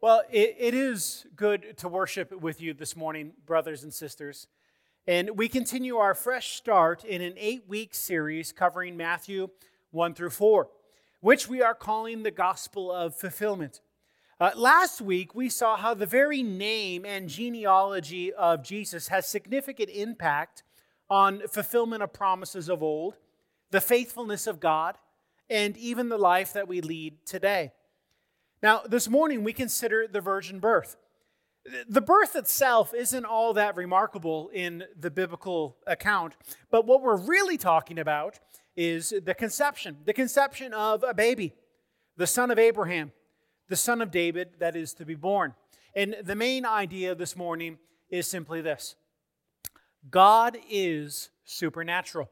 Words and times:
Well, 0.00 0.22
it, 0.30 0.54
it 0.60 0.74
is 0.74 1.26
good 1.34 1.76
to 1.78 1.88
worship 1.88 2.30
with 2.40 2.60
you 2.60 2.72
this 2.72 2.94
morning, 2.94 3.32
brothers 3.44 3.82
and 3.82 3.92
sisters. 3.92 4.46
And 5.08 5.36
we 5.36 5.48
continue 5.48 5.96
our 5.96 6.14
fresh 6.14 6.52
start 6.52 7.04
in 7.04 7.20
an 7.20 7.34
eight 7.36 7.64
week 7.66 7.96
series 7.96 8.52
covering 8.52 8.96
Matthew 8.96 9.48
1 9.90 10.14
through 10.14 10.30
4, 10.30 10.68
which 11.20 11.48
we 11.48 11.62
are 11.62 11.74
calling 11.74 12.22
the 12.22 12.30
Gospel 12.30 12.92
of 12.92 13.16
Fulfillment. 13.16 13.80
Uh, 14.38 14.52
last 14.54 15.00
week, 15.00 15.34
we 15.34 15.48
saw 15.48 15.76
how 15.76 15.94
the 15.94 16.06
very 16.06 16.44
name 16.44 17.04
and 17.04 17.28
genealogy 17.28 18.32
of 18.32 18.62
Jesus 18.62 19.08
has 19.08 19.26
significant 19.26 19.90
impact 19.90 20.62
on 21.10 21.40
fulfillment 21.48 22.04
of 22.04 22.12
promises 22.12 22.68
of 22.68 22.84
old, 22.84 23.16
the 23.72 23.80
faithfulness 23.80 24.46
of 24.46 24.60
God, 24.60 24.96
and 25.50 25.76
even 25.76 26.08
the 26.08 26.18
life 26.18 26.52
that 26.52 26.68
we 26.68 26.80
lead 26.80 27.26
today. 27.26 27.72
Now, 28.62 28.82
this 28.84 29.08
morning 29.08 29.44
we 29.44 29.52
consider 29.52 30.08
the 30.08 30.20
virgin 30.20 30.58
birth. 30.58 30.96
The 31.88 32.00
birth 32.00 32.34
itself 32.34 32.92
isn't 32.92 33.24
all 33.24 33.52
that 33.54 33.76
remarkable 33.76 34.50
in 34.52 34.84
the 34.98 35.10
biblical 35.10 35.76
account, 35.86 36.34
but 36.70 36.86
what 36.86 37.02
we're 37.02 37.16
really 37.20 37.56
talking 37.56 37.98
about 37.98 38.40
is 38.74 39.12
the 39.24 39.34
conception, 39.34 39.98
the 40.06 40.12
conception 40.12 40.72
of 40.72 41.04
a 41.06 41.14
baby, 41.14 41.54
the 42.16 42.26
son 42.26 42.50
of 42.50 42.58
Abraham, 42.58 43.12
the 43.68 43.76
son 43.76 44.00
of 44.00 44.10
David 44.10 44.54
that 44.58 44.74
is 44.74 44.92
to 44.94 45.04
be 45.04 45.14
born. 45.14 45.54
And 45.94 46.16
the 46.22 46.34
main 46.34 46.64
idea 46.64 47.14
this 47.14 47.36
morning 47.36 47.78
is 48.10 48.26
simply 48.26 48.60
this 48.60 48.96
God 50.10 50.56
is 50.68 51.30
supernatural. 51.44 52.30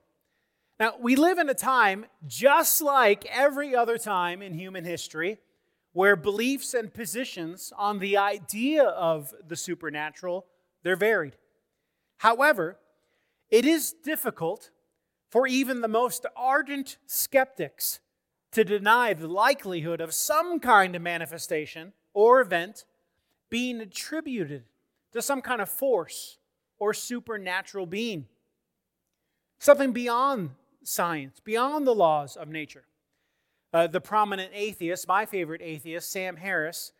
Now, 0.80 0.94
we 1.00 1.14
live 1.14 1.38
in 1.38 1.48
a 1.48 1.54
time 1.54 2.06
just 2.26 2.82
like 2.82 3.26
every 3.26 3.76
other 3.76 3.96
time 3.96 4.42
in 4.42 4.54
human 4.54 4.84
history 4.84 5.38
where 5.96 6.14
beliefs 6.14 6.74
and 6.74 6.92
positions 6.92 7.72
on 7.74 8.00
the 8.00 8.18
idea 8.18 8.84
of 8.84 9.32
the 9.48 9.56
supernatural 9.56 10.44
they're 10.82 10.94
varied. 10.94 11.36
However, 12.18 12.76
it 13.48 13.64
is 13.64 13.94
difficult 14.04 14.68
for 15.30 15.46
even 15.46 15.80
the 15.80 15.88
most 15.88 16.26
ardent 16.36 16.98
skeptics 17.06 18.00
to 18.52 18.62
deny 18.62 19.14
the 19.14 19.26
likelihood 19.26 20.02
of 20.02 20.12
some 20.12 20.60
kind 20.60 20.94
of 20.94 21.00
manifestation 21.00 21.94
or 22.12 22.42
event 22.42 22.84
being 23.48 23.80
attributed 23.80 24.64
to 25.14 25.22
some 25.22 25.40
kind 25.40 25.62
of 25.62 25.68
force 25.70 26.36
or 26.78 26.92
supernatural 26.92 27.86
being. 27.86 28.26
Something 29.58 29.92
beyond 29.92 30.50
science, 30.82 31.40
beyond 31.40 31.86
the 31.86 31.94
laws 31.94 32.36
of 32.36 32.48
nature. 32.48 32.84
Uh, 33.72 33.86
the 33.86 34.00
prominent 34.00 34.52
atheist, 34.54 35.08
my 35.08 35.26
favorite 35.26 35.60
atheist, 35.62 36.10
Sam 36.10 36.36
Harris, 36.36 36.92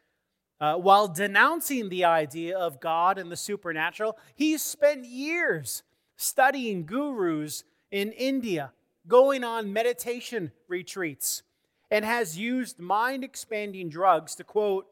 uh, 0.61 0.75
while 0.77 1.07
denouncing 1.09 1.89
the 1.89 2.05
idea 2.05 2.57
of 2.57 2.81
God 2.81 3.19
and 3.19 3.31
the 3.31 3.37
supernatural, 3.37 4.19
he's 4.35 4.63
spent 4.63 5.05
years 5.05 5.83
studying 6.17 6.87
gurus 6.87 7.65
in 7.91 8.13
India, 8.13 8.73
going 9.07 9.45
on 9.45 9.73
meditation 9.73 10.53
retreats, 10.67 11.43
and 11.91 12.05
has 12.05 12.39
used 12.39 12.79
mind 12.79 13.23
expanding 13.23 13.89
drugs 13.89 14.35
to, 14.35 14.45
quote, 14.45 14.87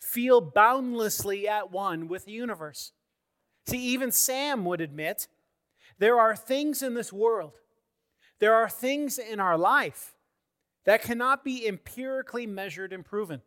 feel 0.00 0.40
boundlessly 0.40 1.46
at 1.46 1.70
one 1.70 2.08
with 2.08 2.24
the 2.24 2.32
universe. 2.32 2.92
See, 3.66 3.78
even 3.78 4.10
Sam 4.10 4.64
would 4.64 4.80
admit 4.80 5.28
there 5.98 6.18
are 6.18 6.34
things 6.34 6.82
in 6.82 6.94
this 6.94 7.12
world, 7.12 7.60
there 8.38 8.54
are 8.54 8.70
things 8.70 9.18
in 9.18 9.38
our 9.38 9.58
life 9.58 10.14
that 10.84 11.02
cannot 11.02 11.44
be 11.44 11.66
empirically 11.66 12.46
measured 12.46 12.92
and 12.92 13.04
proven. 13.04 13.42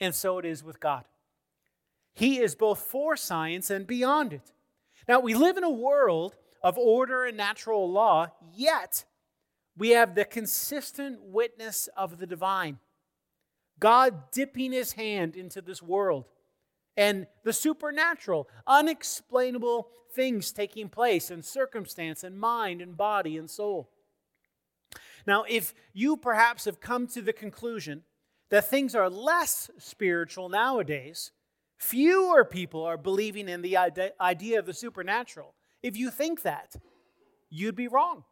And 0.00 0.14
so 0.14 0.38
it 0.38 0.44
is 0.44 0.64
with 0.64 0.80
God. 0.80 1.04
He 2.14 2.38
is 2.38 2.54
both 2.54 2.80
for 2.80 3.16
science 3.16 3.70
and 3.70 3.86
beyond 3.86 4.32
it. 4.32 4.52
Now, 5.08 5.20
we 5.20 5.34
live 5.34 5.56
in 5.56 5.64
a 5.64 5.70
world 5.70 6.36
of 6.62 6.76
order 6.76 7.24
and 7.24 7.36
natural 7.36 7.90
law, 7.90 8.28
yet 8.54 9.04
we 9.76 9.90
have 9.90 10.14
the 10.14 10.24
consistent 10.24 11.20
witness 11.22 11.88
of 11.96 12.18
the 12.18 12.26
divine. 12.26 12.78
God 13.78 14.30
dipping 14.30 14.72
his 14.72 14.92
hand 14.92 15.34
into 15.36 15.62
this 15.62 15.82
world 15.82 16.26
and 16.96 17.26
the 17.44 17.52
supernatural, 17.52 18.48
unexplainable 18.66 19.88
things 20.12 20.52
taking 20.52 20.88
place 20.88 21.30
in 21.30 21.42
circumstance 21.42 22.22
and 22.22 22.38
mind 22.38 22.82
and 22.82 22.96
body 22.96 23.38
and 23.38 23.48
soul. 23.48 23.90
Now, 25.26 25.44
if 25.48 25.74
you 25.92 26.16
perhaps 26.16 26.64
have 26.64 26.80
come 26.80 27.06
to 27.08 27.22
the 27.22 27.32
conclusion 27.32 28.02
that 28.50 28.68
things 28.68 28.94
are 28.94 29.08
less 29.08 29.70
spiritual 29.78 30.48
nowadays, 30.48 31.30
fewer 31.78 32.44
people 32.44 32.82
are 32.82 32.96
believing 32.96 33.48
in 33.48 33.62
the 33.62 33.76
idea 33.76 34.58
of 34.58 34.66
the 34.66 34.74
supernatural. 34.74 35.54
If 35.82 35.96
you 35.96 36.10
think 36.10 36.42
that, 36.42 36.76
you'd 37.48 37.76
be 37.76 37.88
wrong. 37.88 38.24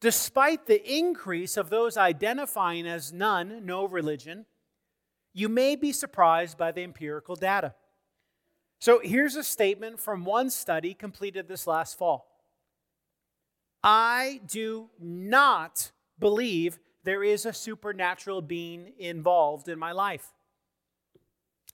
Despite 0.00 0.66
the 0.66 0.82
increase 0.84 1.56
of 1.56 1.70
those 1.70 1.96
identifying 1.96 2.86
as 2.86 3.12
none, 3.12 3.64
no 3.64 3.86
religion, 3.86 4.44
you 5.32 5.48
may 5.48 5.76
be 5.76 5.92
surprised 5.92 6.58
by 6.58 6.72
the 6.72 6.82
empirical 6.82 7.36
data. 7.36 7.74
So 8.78 9.00
here's 9.02 9.36
a 9.36 9.42
statement 9.42 9.98
from 9.98 10.24
one 10.26 10.50
study 10.50 10.92
completed 10.92 11.48
this 11.48 11.66
last 11.66 11.96
fall. 11.96 12.28
I 13.88 14.40
do 14.48 14.90
not 14.98 15.92
believe 16.18 16.80
there 17.04 17.22
is 17.22 17.46
a 17.46 17.52
supernatural 17.52 18.42
being 18.42 18.92
involved 18.98 19.68
in 19.68 19.78
my 19.78 19.92
life. 19.92 20.32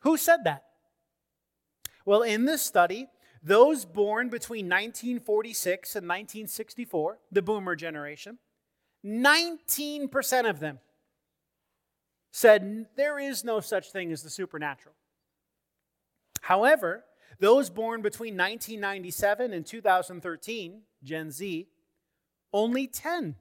Who 0.00 0.19
said 0.19 0.45
that? 0.45 0.65
Well, 2.05 2.21
in 2.21 2.45
this 2.45 2.61
study, 2.61 3.06
those 3.43 3.87
born 3.87 4.28
between 4.28 4.67
1946 4.67 5.97
and 5.97 6.06
1964, 6.06 7.19
the 7.31 7.41
boomer 7.41 7.75
generation, 7.75 8.39
19% 9.06 10.50
of 10.50 10.61
them 10.61 10.81
said 12.31 12.89
there 12.94 13.19
is 13.19 13.43
no 13.43 13.61
such 13.61 13.91
thing 13.91 14.12
as 14.12 14.23
the 14.23 14.29
supernatural. 14.29 14.94
However, 16.43 17.05
those 17.39 17.71
born 17.71 18.03
between 18.03 18.34
1997 18.34 19.55
and 19.55 19.65
2013, 19.65 20.83
Gen 21.03 21.31
Z, 21.31 21.69
only 22.52 22.88
10% 22.88 23.34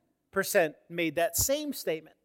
made 0.90 1.16
that 1.16 1.38
same 1.38 1.74
statement. 1.74 2.16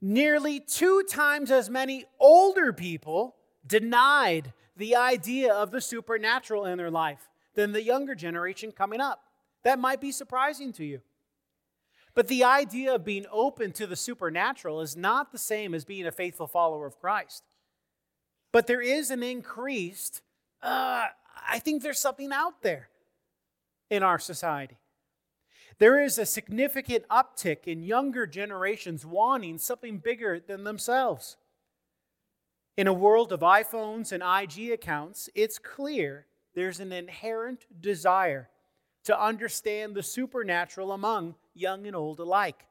Nearly 0.00 0.60
two 0.60 1.02
times 1.08 1.50
as 1.50 1.70
many 1.70 2.04
older 2.18 2.72
people 2.72 3.36
denied 3.66 4.52
the 4.76 4.96
idea 4.96 5.52
of 5.52 5.70
the 5.70 5.80
supernatural 5.80 6.66
in 6.66 6.78
their 6.78 6.90
life 6.90 7.28
than 7.54 7.72
the 7.72 7.82
younger 7.82 8.14
generation 8.14 8.72
coming 8.72 9.00
up. 9.00 9.22
That 9.62 9.78
might 9.78 10.00
be 10.00 10.12
surprising 10.12 10.72
to 10.74 10.84
you. 10.84 11.00
But 12.14 12.28
the 12.28 12.44
idea 12.44 12.94
of 12.94 13.04
being 13.04 13.26
open 13.32 13.72
to 13.72 13.86
the 13.86 13.96
supernatural 13.96 14.80
is 14.80 14.96
not 14.96 15.32
the 15.32 15.38
same 15.38 15.74
as 15.74 15.84
being 15.84 16.06
a 16.06 16.12
faithful 16.12 16.46
follower 16.46 16.86
of 16.86 17.00
Christ. 17.00 17.42
But 18.52 18.66
there 18.68 18.80
is 18.80 19.10
an 19.10 19.22
increased, 19.22 20.22
uh, 20.62 21.06
I 21.48 21.58
think 21.58 21.82
there's 21.82 21.98
something 21.98 22.32
out 22.32 22.62
there 22.62 22.88
in 23.90 24.02
our 24.04 24.18
society. 24.18 24.78
There 25.78 26.00
is 26.00 26.18
a 26.18 26.26
significant 26.26 27.08
uptick 27.08 27.64
in 27.64 27.82
younger 27.82 28.26
generations 28.26 29.04
wanting 29.04 29.58
something 29.58 29.98
bigger 29.98 30.38
than 30.38 30.64
themselves. 30.64 31.36
In 32.76 32.86
a 32.86 32.92
world 32.92 33.32
of 33.32 33.40
iPhones 33.40 34.12
and 34.12 34.22
IG 34.22 34.72
accounts, 34.72 35.28
it's 35.34 35.58
clear 35.58 36.26
there's 36.54 36.80
an 36.80 36.92
inherent 36.92 37.66
desire 37.80 38.48
to 39.04 39.20
understand 39.20 39.94
the 39.94 40.02
supernatural 40.02 40.92
among 40.92 41.34
young 41.54 41.86
and 41.86 41.94
old 41.94 42.18
alike. 42.18 42.66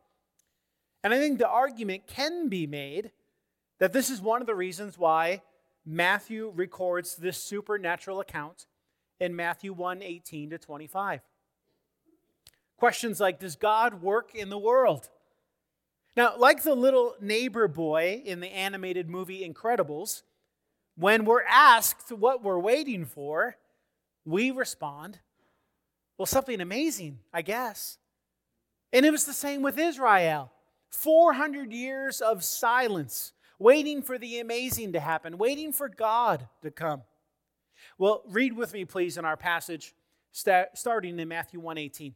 And 1.04 1.13
I 1.13 1.19
think 1.19 1.38
the 1.38 1.50
argument 1.50 2.07
can 2.07 2.48
be 2.48 2.66
made 2.66 3.12
that 3.80 3.94
this 3.94 4.10
is 4.10 4.22
one 4.22 4.42
of 4.42 4.48
the 4.48 4.56
reasons 4.56 4.98
why 4.98 5.42
Matthew 5.86 6.51
records 6.56 7.16
this 7.16 7.38
supernatural 7.38 8.22
account 8.22 8.68
in 9.19 9.36
Matthew 9.36 9.74
1 9.74 10.01
18 10.01 10.51
to 10.51 10.57
25. 10.57 11.22
Questions 12.83 13.21
like 13.21 13.39
Does 13.39 13.56
God 13.56 14.01
work 14.01 14.35
in 14.35 14.50
the 14.50 14.57
world? 14.57 15.07
Now, 16.18 16.35
like 16.38 16.63
the 16.63 16.75
little 16.75 17.15
neighbor 17.21 17.69
boy 17.69 18.21
in 18.25 18.41
the 18.41 18.50
animated 18.53 19.09
movie 19.09 19.50
Incredibles, 19.50 20.24
when 20.97 21.24
we're 21.24 21.45
asked 21.45 22.12
what 22.12 22.44
we're 22.44 22.59
waiting 22.59 23.06
for, 23.06 23.56
we 24.25 24.51
respond, 24.51 25.19
Well, 26.18 26.25
something 26.25 26.59
amazing, 26.59 27.19
I 27.33 27.41
guess. 27.41 28.00
And 28.91 29.06
it 29.06 29.12
was 29.12 29.24
the 29.24 29.31
same 29.31 29.62
with 29.62 29.80
Israel 29.80 30.51
400 30.89 31.71
years 31.71 32.19
of 32.19 32.44
silence, 32.44 33.31
waiting 33.59 34.01
for 34.01 34.18
the 34.18 34.39
amazing 34.39 34.91
to 34.91 35.00
happen, 35.00 35.38
waiting 35.38 35.71
for 35.71 35.88
God 35.88 36.50
to 36.62 36.69
come. 36.69 37.03
Well, 37.97 38.24
read 38.27 38.57
with 38.57 38.74
me, 38.74 38.83
please, 38.83 39.18
in 39.18 39.24
our 39.24 39.38
passage 39.38 39.94
starting 40.33 41.18
in 41.18 41.27
Matthew 41.30 41.62
118. 41.62 42.15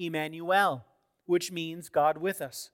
Emmanuel, 0.00 0.84
which 1.26 1.52
means 1.52 1.88
God 1.88 2.18
with 2.18 2.40
us. 2.40 2.70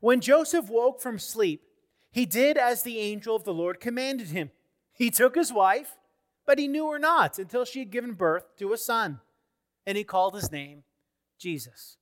When 0.00 0.20
Joseph 0.20 0.68
woke 0.68 1.00
from 1.00 1.18
sleep, 1.18 1.62
he 2.10 2.26
did 2.26 2.56
as 2.56 2.82
the 2.82 2.98
angel 2.98 3.34
of 3.34 3.44
the 3.44 3.54
Lord 3.54 3.80
commanded 3.80 4.28
him. 4.28 4.50
He 4.92 5.10
took 5.10 5.34
his 5.34 5.52
wife, 5.52 5.96
but 6.46 6.58
he 6.58 6.68
knew 6.68 6.90
her 6.90 6.98
not 6.98 7.38
until 7.38 7.64
she 7.64 7.80
had 7.80 7.90
given 7.90 8.12
birth 8.12 8.56
to 8.58 8.72
a 8.72 8.78
son, 8.78 9.20
and 9.86 9.96
he 9.96 10.04
called 10.04 10.34
his 10.34 10.52
name 10.52 10.84
Jesus. 11.38 11.96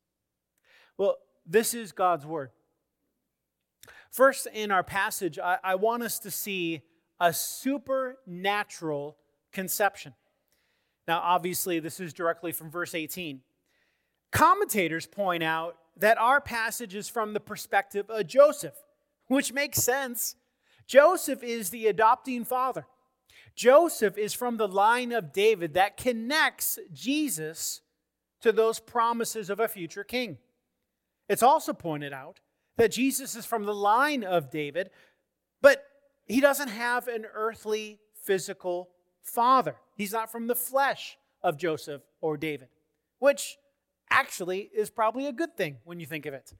Well, 0.98 1.16
this 1.46 1.72
is 1.72 1.92
God's 1.92 2.26
word. 2.26 2.50
First, 4.10 4.48
in 4.52 4.70
our 4.70 4.82
passage, 4.82 5.38
I, 5.38 5.58
I 5.62 5.74
want 5.76 6.02
us 6.02 6.18
to 6.20 6.30
see 6.30 6.82
a 7.20 7.32
supernatural 7.32 9.16
conception. 9.52 10.14
Now, 11.06 11.20
obviously, 11.20 11.78
this 11.80 12.00
is 12.00 12.12
directly 12.12 12.52
from 12.52 12.70
verse 12.70 12.94
18. 12.94 13.40
Commentators 14.30 15.06
point 15.06 15.42
out 15.42 15.76
that 15.96 16.18
our 16.18 16.40
passage 16.40 16.94
is 16.94 17.08
from 17.08 17.32
the 17.32 17.40
perspective 17.40 18.08
of 18.08 18.26
Joseph, 18.26 18.74
which 19.26 19.52
makes 19.52 19.82
sense. 19.82 20.36
Joseph 20.86 21.42
is 21.42 21.70
the 21.70 21.86
adopting 21.86 22.44
father. 22.44 22.86
Joseph 23.54 24.16
is 24.16 24.32
from 24.32 24.56
the 24.56 24.68
line 24.68 25.12
of 25.12 25.32
David 25.32 25.74
that 25.74 25.96
connects 25.96 26.78
Jesus 26.92 27.80
to 28.40 28.52
those 28.52 28.80
promises 28.80 29.50
of 29.50 29.60
a 29.60 29.68
future 29.68 30.04
king. 30.04 30.38
It's 31.28 31.42
also 31.42 31.72
pointed 31.72 32.12
out 32.12 32.40
that 32.76 32.92
Jesus 32.92 33.36
is 33.36 33.44
from 33.44 33.64
the 33.64 33.74
line 33.74 34.24
of 34.24 34.50
David, 34.50 34.90
but 35.60 35.84
he 36.26 36.40
doesn't 36.40 36.68
have 36.68 37.08
an 37.08 37.26
earthly 37.34 37.98
physical 38.22 38.88
father. 39.22 39.76
He's 39.96 40.12
not 40.12 40.32
from 40.32 40.46
the 40.46 40.56
flesh 40.56 41.18
of 41.42 41.58
Joseph 41.58 42.02
or 42.20 42.36
David, 42.36 42.68
which 43.18 43.58
actually 44.10 44.70
is 44.74 44.90
probably 44.90 45.26
a 45.26 45.32
good 45.32 45.56
thing 45.56 45.76
when 45.84 46.00
you 46.00 46.06
think 46.06 46.26
of 46.26 46.34
it. 46.34 46.52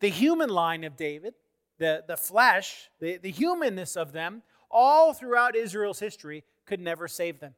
The 0.00 0.08
human 0.08 0.50
line 0.50 0.84
of 0.84 0.96
David, 0.96 1.34
the, 1.78 2.04
the 2.06 2.16
flesh, 2.16 2.90
the, 3.00 3.16
the 3.16 3.30
humanness 3.30 3.96
of 3.96 4.12
them, 4.12 4.42
all 4.70 5.12
throughout 5.12 5.56
Israel's 5.56 6.00
history, 6.00 6.44
could 6.66 6.80
never 6.80 7.08
save 7.08 7.40
them. 7.40 7.54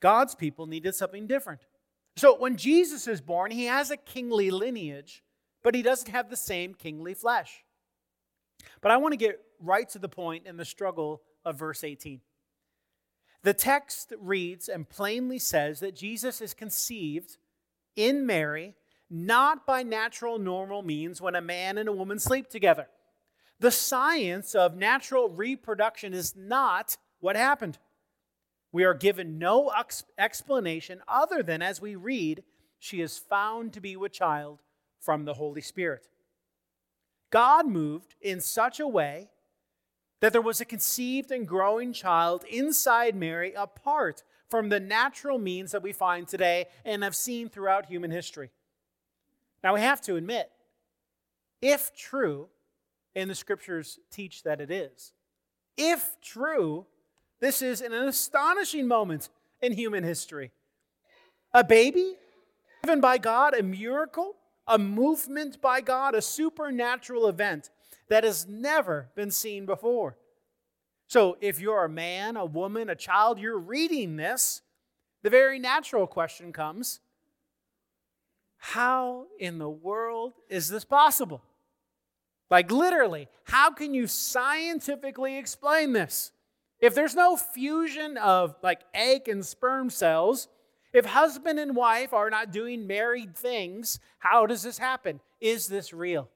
God's 0.00 0.34
people 0.34 0.66
needed 0.66 0.94
something 0.94 1.26
different. 1.26 1.60
So 2.16 2.36
when 2.36 2.56
Jesus 2.56 3.06
is 3.06 3.20
born, 3.20 3.50
he 3.50 3.66
has 3.66 3.90
a 3.90 3.96
kingly 3.96 4.50
lineage, 4.50 5.22
but 5.62 5.74
he 5.74 5.82
doesn't 5.82 6.10
have 6.10 6.30
the 6.30 6.36
same 6.36 6.74
kingly 6.74 7.14
flesh. 7.14 7.64
But 8.80 8.90
I 8.90 8.96
want 8.96 9.12
to 9.12 9.16
get 9.16 9.40
right 9.60 9.88
to 9.90 9.98
the 9.98 10.08
point 10.08 10.46
in 10.46 10.56
the 10.56 10.64
struggle 10.64 11.22
of 11.44 11.58
verse 11.58 11.84
18. 11.84 12.20
The 13.48 13.54
text 13.54 14.12
reads 14.20 14.68
and 14.68 14.86
plainly 14.86 15.38
says 15.38 15.80
that 15.80 15.96
Jesus 15.96 16.42
is 16.42 16.52
conceived 16.52 17.38
in 17.96 18.26
Mary 18.26 18.74
not 19.08 19.64
by 19.64 19.82
natural, 19.82 20.38
normal 20.38 20.82
means 20.82 21.22
when 21.22 21.34
a 21.34 21.40
man 21.40 21.78
and 21.78 21.88
a 21.88 21.92
woman 21.94 22.18
sleep 22.18 22.50
together. 22.50 22.88
The 23.58 23.70
science 23.70 24.54
of 24.54 24.76
natural 24.76 25.30
reproduction 25.30 26.12
is 26.12 26.36
not 26.36 26.98
what 27.20 27.36
happened. 27.36 27.78
We 28.70 28.84
are 28.84 28.92
given 28.92 29.38
no 29.38 29.70
ex- 29.70 30.04
explanation 30.18 31.00
other 31.08 31.42
than, 31.42 31.62
as 31.62 31.80
we 31.80 31.96
read, 31.96 32.42
she 32.78 33.00
is 33.00 33.16
found 33.16 33.72
to 33.72 33.80
be 33.80 33.96
with 33.96 34.12
child 34.12 34.60
from 35.00 35.24
the 35.24 35.32
Holy 35.32 35.62
Spirit. 35.62 36.06
God 37.30 37.66
moved 37.66 38.14
in 38.20 38.42
such 38.42 38.78
a 38.78 38.86
way 38.86 39.30
that 40.20 40.32
there 40.32 40.42
was 40.42 40.60
a 40.60 40.64
conceived 40.64 41.30
and 41.30 41.46
growing 41.46 41.92
child 41.92 42.44
inside 42.50 43.14
Mary 43.14 43.52
apart 43.54 44.22
from 44.48 44.68
the 44.68 44.80
natural 44.80 45.38
means 45.38 45.72
that 45.72 45.82
we 45.82 45.92
find 45.92 46.26
today 46.26 46.66
and 46.84 47.02
have 47.02 47.14
seen 47.14 47.48
throughout 47.48 47.86
human 47.86 48.10
history. 48.10 48.50
Now, 49.62 49.74
we 49.74 49.80
have 49.80 50.00
to 50.02 50.16
admit, 50.16 50.50
if 51.60 51.94
true, 51.94 52.48
and 53.14 53.28
the 53.28 53.34
scriptures 53.34 53.98
teach 54.10 54.42
that 54.44 54.60
it 54.60 54.70
is, 54.70 55.12
if 55.76 56.16
true, 56.22 56.86
this 57.40 57.62
is 57.62 57.80
an 57.80 57.92
astonishing 57.92 58.86
moment 58.86 59.28
in 59.60 59.72
human 59.72 60.04
history. 60.04 60.52
A 61.52 61.64
baby 61.64 62.14
given 62.82 63.00
by 63.00 63.18
God, 63.18 63.54
a 63.54 63.62
miracle, 63.62 64.36
a 64.66 64.78
movement 64.78 65.60
by 65.60 65.80
God, 65.80 66.14
a 66.14 66.22
supernatural 66.22 67.26
event 67.26 67.70
that 68.08 68.24
has 68.24 68.46
never 68.48 69.10
been 69.14 69.30
seen 69.30 69.66
before. 69.66 70.16
So, 71.06 71.38
if 71.40 71.58
you're 71.60 71.84
a 71.84 71.88
man, 71.88 72.36
a 72.36 72.44
woman, 72.44 72.90
a 72.90 72.94
child, 72.94 73.38
you're 73.38 73.58
reading 73.58 74.16
this, 74.16 74.62
the 75.22 75.30
very 75.30 75.58
natural 75.58 76.06
question 76.06 76.52
comes 76.52 77.00
How 78.58 79.26
in 79.38 79.58
the 79.58 79.70
world 79.70 80.34
is 80.48 80.68
this 80.68 80.84
possible? 80.84 81.42
Like, 82.50 82.70
literally, 82.70 83.28
how 83.44 83.70
can 83.70 83.94
you 83.94 84.06
scientifically 84.06 85.36
explain 85.36 85.92
this? 85.92 86.32
If 86.80 86.94
there's 86.94 87.14
no 87.14 87.36
fusion 87.36 88.16
of 88.16 88.54
like 88.62 88.80
egg 88.94 89.28
and 89.28 89.44
sperm 89.44 89.90
cells, 89.90 90.48
if 90.92 91.04
husband 91.04 91.58
and 91.58 91.76
wife 91.76 92.12
are 92.12 92.30
not 92.30 92.52
doing 92.52 92.86
married 92.86 93.36
things, 93.36 93.98
how 94.18 94.46
does 94.46 94.62
this 94.62 94.78
happen? 94.78 95.20
Is 95.40 95.66
this 95.66 95.92
real? 95.92 96.30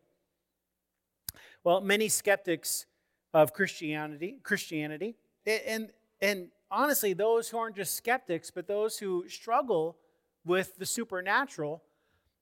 Well, 1.65 1.81
many 1.81 2.09
skeptics 2.09 2.87
of 3.33 3.53
Christianity, 3.53 4.37
Christianity, 4.43 5.17
and 5.47 5.91
and 6.21 6.49
honestly, 6.71 7.13
those 7.13 7.49
who 7.49 7.59
aren't 7.59 7.77
just 7.77 7.95
skeptics, 7.95 8.51
but 8.51 8.67
those 8.67 8.99
who 8.99 9.29
struggle 9.29 9.97
with 10.45 10.77
the 10.77 10.87
supernatural, 10.87 11.83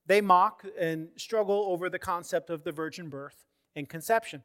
they 0.05 0.21
mock 0.21 0.63
and 0.79 1.09
struggle 1.17 1.65
over 1.67 1.89
the 1.89 1.99
concept 1.99 2.49
of 2.49 2.63
the 2.63 2.71
virgin 2.71 3.09
birth 3.09 3.45
and 3.75 3.89
conception. 3.89 4.43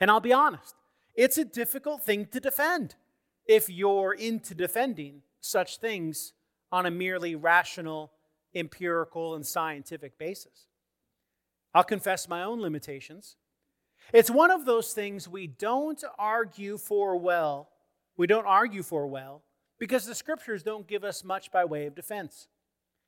And 0.00 0.10
I'll 0.10 0.20
be 0.20 0.32
honest, 0.32 0.74
it's 1.14 1.38
a 1.38 1.44
difficult 1.44 2.02
thing 2.02 2.26
to 2.26 2.40
defend 2.40 2.94
if 3.46 3.68
you're 3.68 4.12
into 4.12 4.54
defending 4.54 5.22
such 5.40 5.78
things 5.78 6.34
on 6.70 6.84
a 6.84 6.90
merely 6.90 7.34
rational, 7.34 8.12
empirical, 8.54 9.34
and 9.34 9.46
scientific 9.46 10.18
basis. 10.18 10.66
I'll 11.74 11.84
confess 11.84 12.28
my 12.28 12.42
own 12.42 12.60
limitations. 12.60 13.36
It's 14.12 14.30
one 14.30 14.50
of 14.50 14.64
those 14.64 14.92
things 14.92 15.28
we 15.28 15.46
don't 15.46 16.02
argue 16.18 16.78
for 16.78 17.16
well. 17.16 17.68
We 18.16 18.26
don't 18.26 18.46
argue 18.46 18.82
for 18.82 19.06
well 19.06 19.42
because 19.78 20.06
the 20.06 20.14
scriptures 20.14 20.62
don't 20.62 20.86
give 20.86 21.04
us 21.04 21.22
much 21.22 21.52
by 21.52 21.64
way 21.64 21.86
of 21.86 21.94
defense. 21.94 22.48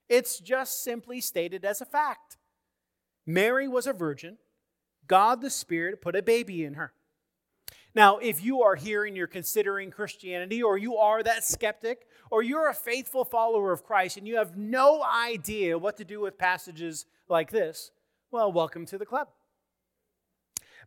It's 0.09 0.38
just 0.38 0.83
simply 0.83 1.21
stated 1.21 1.64
as 1.64 1.80
a 1.80 1.87
fact. 1.87 2.37
Mary 3.26 3.66
was 3.69 3.87
a 3.87 3.92
virgin. 3.92 4.38
God 5.07 5.40
the 5.40 5.50
Spirit 5.50 6.02
put 6.02 6.16
a 6.16 6.23
baby 6.23 6.64
in 6.64 6.75
her. 6.75 6.92
Now, 7.95 8.19
if 8.19 8.45
you 8.45 8.62
are 8.62 8.76
here 8.76 9.04
and 9.04 9.16
you're 9.16 9.26
considering 9.26 9.90
Christianity, 9.90 10.62
or 10.62 10.78
you 10.78 10.97
are 10.97 11.23
that 11.23 11.45
skeptic, 11.45 12.07
or 12.30 12.42
you're 12.42 12.69
a 12.69 12.75
faithful 12.75 13.25
follower 13.25 13.73
of 13.73 13.83
Christ 13.83 14.16
and 14.16 14.28
you 14.28 14.37
have 14.37 14.57
no 14.57 15.02
idea 15.02 15.76
what 15.76 15.97
to 15.97 16.04
do 16.04 16.21
with 16.21 16.38
passages 16.38 17.07
like 17.28 17.50
this, 17.50 17.90
well, 18.30 18.52
welcome 18.52 18.87
to 18.87 18.99
the 18.99 19.07
club. 19.07 19.28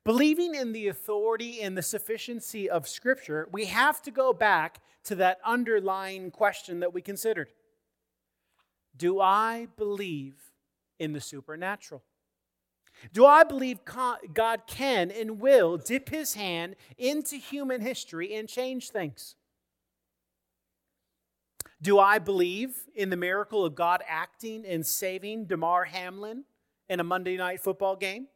Believing 0.06 0.54
in 0.54 0.74
the 0.74 0.90
authority 0.90 1.62
and 1.62 1.78
the 1.78 1.82
sufficiency 1.82 2.70
of 2.70 2.88
Scripture, 2.88 3.48
we 3.52 3.66
have 3.66 4.02
to 4.02 4.12
go 4.12 4.34
back 4.34 4.82
to 5.06 5.16
that 5.16 5.40
underlying 5.46 6.30
question 6.30 6.82
that 6.82 6.94
we 6.94 7.02
considered 7.02 7.50
Do 8.98 9.22
I 9.22 9.68
believe 9.78 10.52
in 11.00 11.14
the 11.14 11.22
supernatural? 11.22 12.04
Do 13.12 13.26
I 13.26 13.44
believe 13.44 13.80
God 13.86 14.62
can 14.68 15.10
and 15.10 15.40
will 15.40 15.78
dip 15.78 16.10
his 16.10 16.36
hand 16.36 16.76
into 16.98 17.38
human 17.38 17.82
history 17.82 18.36
and 18.36 18.48
change 18.48 18.92
things? 18.92 19.36
Do 21.82 22.00
I 22.00 22.20
believe 22.20 22.86
in 22.96 23.10
the 23.10 23.18
miracle 23.18 23.66
of 23.66 23.76
God 23.76 24.04
acting 24.08 24.66
and 24.66 24.86
saving 24.86 25.46
Damar 25.46 25.86
Hamlin 25.86 26.46
in 26.88 27.00
a 27.00 27.04
Monday 27.04 27.36
night 27.36 27.60
football 27.60 27.96
game 27.96 28.28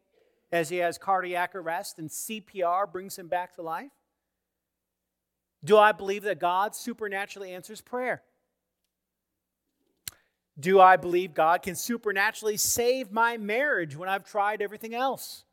as 0.52 0.70
he 0.70 0.78
has 0.78 0.98
cardiac 0.98 1.56
arrest 1.56 2.00
and 2.00 2.10
CPR 2.10 2.92
brings 2.92 3.18
him 3.18 3.28
back 3.28 3.56
to 3.56 3.62
life? 3.62 3.92
Do 5.64 5.78
I 5.78 5.92
believe 5.92 6.24
that 6.24 6.40
God 6.40 6.76
supernaturally 6.76 7.54
answers 7.54 7.82
prayer? 7.82 8.24
Do 10.60 10.80
I 10.80 10.96
believe 10.96 11.34
God 11.34 11.62
can 11.62 11.76
supernaturally 11.76 12.58
save 12.58 13.12
my 13.12 13.38
marriage 13.38 13.96
when 13.96 14.10
I've 14.10 14.24
tried 14.24 14.62
everything 14.62 14.96
else? 14.96 15.44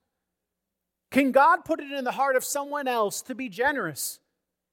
Can 1.10 1.30
God 1.30 1.64
put 1.64 1.80
it 1.80 1.92
in 1.92 2.04
the 2.04 2.12
heart 2.12 2.36
of 2.36 2.44
someone 2.44 2.88
else 2.88 3.22
to 3.22 3.34
be 3.34 3.48
generous 3.48 4.18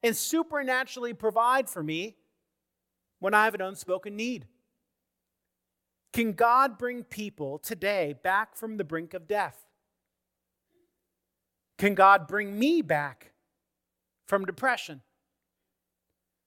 and 0.02 0.16
supernaturally 0.16 1.14
provide 1.14 1.70
for 1.70 1.84
me 1.84 2.16
when 3.20 3.34
I 3.34 3.46
have 3.46 3.56
an 3.56 3.62
unspoken 3.62 4.16
need? 4.16 4.48
Can 6.14 6.34
God 6.34 6.78
bring 6.78 7.04
people 7.04 7.60
today 7.60 8.16
back 8.24 8.56
from 8.56 8.78
the 8.78 8.84
brink 8.84 9.14
of 9.14 9.28
death? 9.28 9.66
Can 11.82 11.96
God 11.96 12.28
bring 12.28 12.58
me 12.58 12.82
back 12.82 13.34
from 14.26 14.46
depression, 14.46 15.02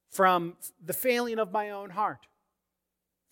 from 0.09 0.55
the 0.83 0.93
failing 0.93 1.37
of 1.37 1.51
my 1.51 1.69
own 1.69 1.91
heart? 1.91 2.25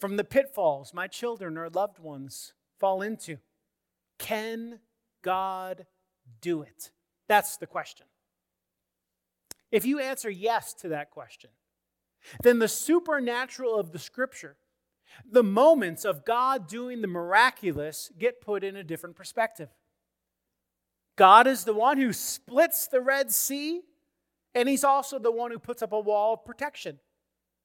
from 0.04 0.18
the 0.18 0.24
pitfalls 0.26 0.94
my 0.94 1.08
children 1.08 1.58
or 1.58 1.70
loved 1.70 1.98
ones 1.98 2.52
fall 2.78 3.02
into. 3.02 3.38
Can 4.20 4.80
God 5.22 5.86
do 6.42 6.62
it? 6.62 6.92
That's 7.30 7.56
the 7.56 7.68
question. 7.68 8.06
If 9.72 9.86
you 9.86 10.02
answer 10.02 10.30
yes 10.30 10.74
to 10.82 10.90
that 10.90 11.10
question, 11.10 11.52
then 12.42 12.60
the 12.60 12.68
supernatural 12.68 13.80
of 13.80 13.94
the 13.94 13.98
scripture, 13.98 14.58
the 15.26 15.42
moments 15.42 16.04
of 16.04 16.26
God 16.26 16.68
doing 16.68 17.00
the 17.00 17.08
miraculous, 17.08 18.12
get 18.20 18.42
put 18.42 18.66
in 18.66 18.76
a 18.76 18.84
different 18.84 19.16
perspective. 19.16 19.70
God 21.16 21.48
is 21.48 21.64
the 21.64 21.74
one 21.74 21.98
who 21.98 22.12
splits 22.12 22.88
the 22.88 23.02
Red 23.02 23.32
Sea, 23.32 23.82
and 24.56 24.68
He's 24.68 24.84
also 24.84 25.20
the 25.20 25.32
one 25.32 25.52
who 25.52 25.60
puts 25.60 25.82
up 25.82 25.92
a 25.92 26.00
wall 26.00 26.34
of 26.34 26.46
protection 26.46 27.00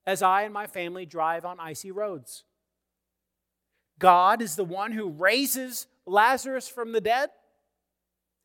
as 0.07 0.23
I 0.23 0.43
and 0.43 0.55
my 0.55 0.67
family 0.67 1.07
drive 1.07 1.45
on 1.45 1.61
icy 1.61 1.91
roads. 1.91 2.45
God 3.99 4.41
is 4.43 4.57
the 4.57 4.65
one 4.65 4.93
who 4.93 5.09
raises 5.09 5.87
Lazarus 6.07 6.69
from 6.69 6.93
the 6.93 7.01
dead 7.01 7.31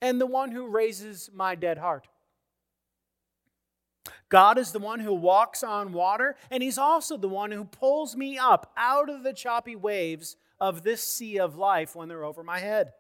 and 0.02 0.20
the 0.20 0.26
one 0.26 0.52
who 0.52 0.68
raises 0.68 1.30
my 1.34 1.56
dead 1.56 1.78
heart. 1.78 2.08
God 4.30 4.58
is 4.58 4.72
the 4.72 4.80
one 4.80 5.00
who 5.00 5.14
walks 5.14 5.64
on 5.64 5.94
water, 5.94 6.36
and 6.50 6.64
He's 6.64 6.78
also 6.78 7.18
the 7.18 7.30
one 7.30 7.52
who 7.52 7.66
pulls 7.66 8.16
me 8.16 8.38
up 8.38 8.74
out 8.76 9.10
of 9.10 9.24
the 9.24 9.34
choppy 9.34 9.76
waves 9.76 10.36
of 10.60 10.84
this 10.84 11.04
sea 11.04 11.40
of 11.40 11.56
life 11.56 11.96
when 11.96 12.08
they're 12.08 12.24
over 12.24 12.44
my 12.44 12.60
head. 12.60 12.94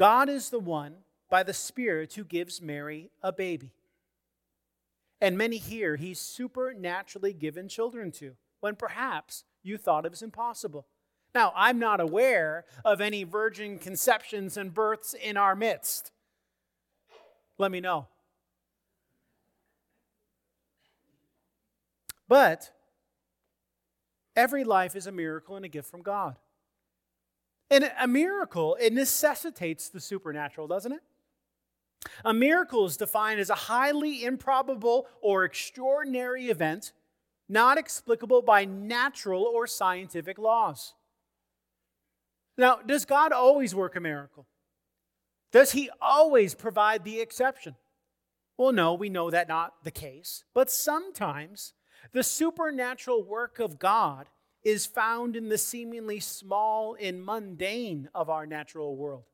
God 0.00 0.30
is 0.30 0.48
the 0.48 0.58
one 0.58 0.94
by 1.28 1.42
the 1.42 1.52
Spirit 1.52 2.14
who 2.14 2.24
gives 2.24 2.62
Mary 2.62 3.10
a 3.22 3.34
baby. 3.34 3.74
And 5.20 5.36
many 5.36 5.58
here 5.58 5.96
he's 5.96 6.18
supernaturally 6.18 7.34
given 7.34 7.68
children 7.68 8.10
to, 8.12 8.36
when 8.60 8.76
perhaps 8.76 9.44
you 9.62 9.76
thought 9.76 10.06
it 10.06 10.10
was 10.10 10.22
impossible. 10.22 10.86
Now, 11.34 11.52
I'm 11.54 11.78
not 11.78 12.00
aware 12.00 12.64
of 12.82 13.02
any 13.02 13.24
virgin 13.24 13.78
conceptions 13.78 14.56
and 14.56 14.72
births 14.72 15.12
in 15.12 15.36
our 15.36 15.54
midst. 15.54 16.12
Let 17.58 17.70
me 17.70 17.80
know. 17.82 18.06
But 22.26 22.70
every 24.34 24.64
life 24.64 24.96
is 24.96 25.06
a 25.06 25.12
miracle 25.12 25.56
and 25.56 25.66
a 25.66 25.68
gift 25.68 25.90
from 25.90 26.00
God. 26.00 26.36
And 27.70 27.90
a 28.00 28.08
miracle, 28.08 28.76
it 28.80 28.92
necessitates 28.92 29.88
the 29.88 30.00
supernatural, 30.00 30.66
doesn't 30.66 30.92
it? 30.92 31.02
A 32.24 32.34
miracle 32.34 32.86
is 32.86 32.96
defined 32.96 33.40
as 33.40 33.50
a 33.50 33.54
highly 33.54 34.24
improbable 34.24 35.06
or 35.20 35.44
extraordinary 35.44 36.46
event 36.48 36.92
not 37.50 37.76
explicable 37.76 38.42
by 38.42 38.64
natural 38.64 39.42
or 39.42 39.66
scientific 39.66 40.38
laws. 40.38 40.94
Now, 42.56 42.76
does 42.76 43.04
God 43.04 43.32
always 43.32 43.74
work 43.74 43.96
a 43.96 44.00
miracle? 44.00 44.46
Does 45.50 45.72
he 45.72 45.90
always 46.00 46.54
provide 46.54 47.04
the 47.04 47.20
exception? 47.20 47.74
Well, 48.56 48.70
no, 48.70 48.94
we 48.94 49.08
know 49.08 49.30
that 49.30 49.48
not 49.48 49.82
the 49.82 49.90
case. 49.90 50.44
But 50.54 50.70
sometimes 50.70 51.72
the 52.12 52.22
supernatural 52.22 53.24
work 53.24 53.58
of 53.58 53.80
God 53.80 54.28
is 54.62 54.86
found 54.86 55.36
in 55.36 55.48
the 55.48 55.58
seemingly 55.58 56.20
small 56.20 56.96
and 57.00 57.24
mundane 57.24 58.08
of 58.14 58.28
our 58.28 58.46
natural 58.46 58.96
world. 58.96 59.24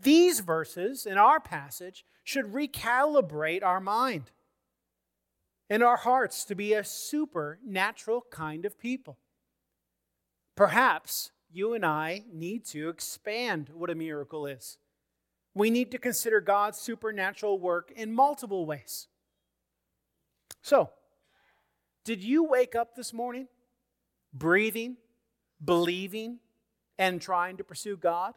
These 0.00 0.40
verses 0.40 1.06
in 1.06 1.18
our 1.18 1.40
passage 1.40 2.04
should 2.24 2.52
recalibrate 2.52 3.62
our 3.62 3.80
mind 3.80 4.30
and 5.70 5.82
our 5.82 5.96
hearts 5.96 6.44
to 6.44 6.54
be 6.54 6.72
a 6.72 6.84
supernatural 6.84 8.26
kind 8.30 8.64
of 8.64 8.78
people. 8.78 9.18
Perhaps 10.56 11.30
you 11.50 11.74
and 11.74 11.84
I 11.84 12.24
need 12.32 12.64
to 12.66 12.88
expand 12.88 13.70
what 13.72 13.90
a 13.90 13.94
miracle 13.94 14.46
is. 14.46 14.78
We 15.54 15.70
need 15.70 15.90
to 15.92 15.98
consider 15.98 16.40
God's 16.40 16.78
supernatural 16.78 17.58
work 17.58 17.92
in 17.94 18.12
multiple 18.12 18.66
ways. 18.66 19.08
So, 20.62 20.90
did 22.04 22.22
you 22.22 22.44
wake 22.44 22.74
up 22.74 22.94
this 22.94 23.12
morning 23.12 23.48
breathing, 24.32 24.96
believing, 25.64 26.38
and 26.98 27.20
trying 27.20 27.56
to 27.56 27.64
pursue 27.64 27.96
God? 27.96 28.34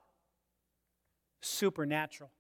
supernatural. 1.42 2.32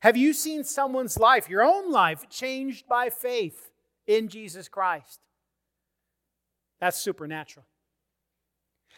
Have 0.00 0.16
you 0.16 0.32
seen 0.32 0.64
someone's 0.64 1.18
life, 1.18 1.50
your 1.50 1.62
own 1.62 1.92
life, 1.92 2.28
changed 2.30 2.88
by 2.88 3.10
faith 3.10 3.70
in 4.06 4.28
Jesus 4.28 4.68
Christ? 4.68 5.20
That's 6.80 6.96
supernatural. 6.96 7.66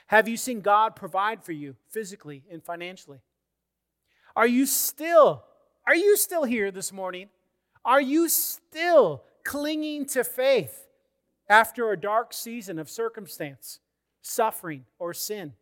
Have 0.06 0.28
you 0.28 0.36
seen 0.36 0.60
God 0.60 0.94
provide 0.94 1.42
for 1.42 1.52
you 1.52 1.74
physically 1.90 2.44
and 2.50 2.62
financially? 2.62 3.20
Are 4.36 4.46
you 4.46 4.66
still 4.66 5.44
are 5.84 5.96
you 5.96 6.16
still 6.16 6.44
here 6.44 6.70
this 6.70 6.92
morning? 6.92 7.28
Are 7.84 8.00
you 8.00 8.28
still 8.28 9.24
clinging 9.44 10.06
to 10.06 10.22
faith 10.22 10.86
after 11.48 11.90
a 11.90 12.00
dark 12.00 12.32
season 12.32 12.78
of 12.78 12.88
circumstance, 12.88 13.80
suffering, 14.20 14.84
or 14.98 15.12
sin? 15.12 15.52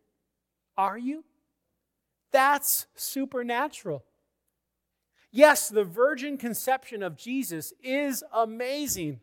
Are 0.77 0.97
you? 0.97 1.23
That's 2.31 2.87
supernatural. 2.95 4.03
Yes, 5.31 5.69
the 5.69 5.83
virgin 5.83 6.37
conception 6.37 7.03
of 7.03 7.17
Jesus 7.17 7.73
is 7.81 8.23
amazing. 8.33 9.21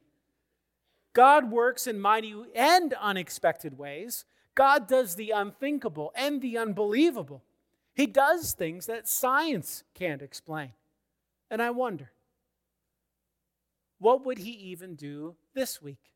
God 1.12 1.50
works 1.50 1.87
in 1.87 2.00
mighty 2.00 2.35
and 2.55 2.95
unexpected 2.95 3.77
ways. 3.77 4.25
God 4.55 4.88
does 4.88 5.15
the 5.15 5.31
unthinkable 5.31 6.12
and 6.15 6.41
the 6.41 6.57
unbelievable. 6.59 7.43
He 7.95 8.07
does 8.07 8.53
things 8.53 8.87
that 8.87 9.09
science 9.09 9.85
can't 9.95 10.23
explain. 10.23 10.73
And 11.50 11.61
I 11.61 11.71
wonder, 11.71 12.12
what 13.99 14.25
would 14.25 14.38
he 14.38 14.50
even 14.50 14.95
do 14.95 15.35
this 15.55 15.83
week? 15.83 16.12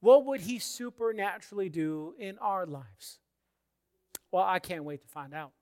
What 0.00 0.24
would 0.26 0.40
he 0.40 0.58
supernaturally 0.58 1.68
do 1.68 2.14
in 2.18 2.38
our 2.38 2.66
lives? 2.66 3.18
Well, 4.32 4.44
I 4.44 4.58
can't 4.58 4.84
wait 4.84 5.02
to 5.02 5.08
find 5.08 5.34
out. 5.34 5.52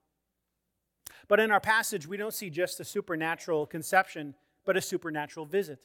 But 1.27 1.41
in 1.41 1.51
our 1.51 1.61
passage, 1.61 2.07
we 2.07 2.17
don't 2.17 2.35
see 2.35 2.51
just 2.51 2.81
a 2.81 2.85
supernatural 2.85 3.67
conception, 3.67 4.35
but 4.65 4.77
a 4.77 4.81
supernatural 4.81 5.47
visit. 5.47 5.85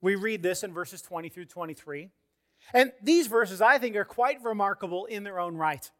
We 0.00 0.14
read 0.14 0.42
this 0.42 0.62
in 0.62 0.72
verses 0.72 1.02
20 1.02 1.28
through 1.28 1.46
23. 1.46 2.10
And 2.74 2.92
these 3.02 3.26
verses, 3.26 3.60
I 3.60 3.78
think, 3.78 3.96
are 3.96 4.04
quite 4.04 4.42
remarkable 4.42 5.06
in 5.06 5.24
their 5.24 5.40
own 5.40 5.56
right. 5.56 5.90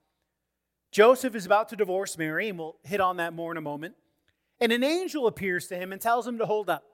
Joseph 0.90 1.34
is 1.34 1.46
about 1.46 1.70
to 1.70 1.76
divorce 1.76 2.18
Mary, 2.18 2.48
and 2.48 2.58
we'll 2.58 2.76
hit 2.84 3.00
on 3.00 3.16
that 3.16 3.32
more 3.32 3.50
in 3.50 3.56
a 3.56 3.62
moment. 3.62 3.94
And 4.60 4.70
an 4.70 4.84
angel 4.84 5.26
appears 5.26 5.66
to 5.68 5.76
him 5.76 5.92
and 5.92 6.00
tells 6.00 6.26
him 6.26 6.38
to 6.38 6.46
hold 6.46 6.68
up. 6.68 6.84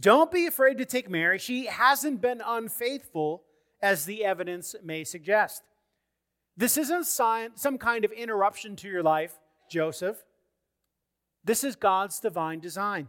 Don't 0.00 0.30
be 0.30 0.46
afraid 0.46 0.78
to 0.78 0.84
take 0.84 1.08
Mary. 1.08 1.38
She 1.38 1.66
hasn't 1.66 2.20
been 2.20 2.42
unfaithful, 2.44 3.42
as 3.80 4.04
the 4.04 4.24
evidence 4.24 4.74
may 4.82 5.04
suggest. 5.04 5.62
This 6.56 6.76
isn't 6.76 7.04
some 7.06 7.78
kind 7.78 8.04
of 8.04 8.12
interruption 8.12 8.74
to 8.76 8.88
your 8.88 9.02
life, 9.02 9.38
Joseph. 9.70 10.24
This 11.44 11.62
is 11.62 11.76
God's 11.76 12.18
divine 12.18 12.60
design. 12.60 13.08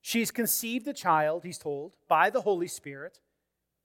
She's 0.00 0.30
conceived 0.30 0.88
a 0.88 0.92
child, 0.92 1.44
he's 1.44 1.58
told, 1.58 1.92
by 2.08 2.30
the 2.30 2.40
Holy 2.40 2.68
Spirit. 2.68 3.20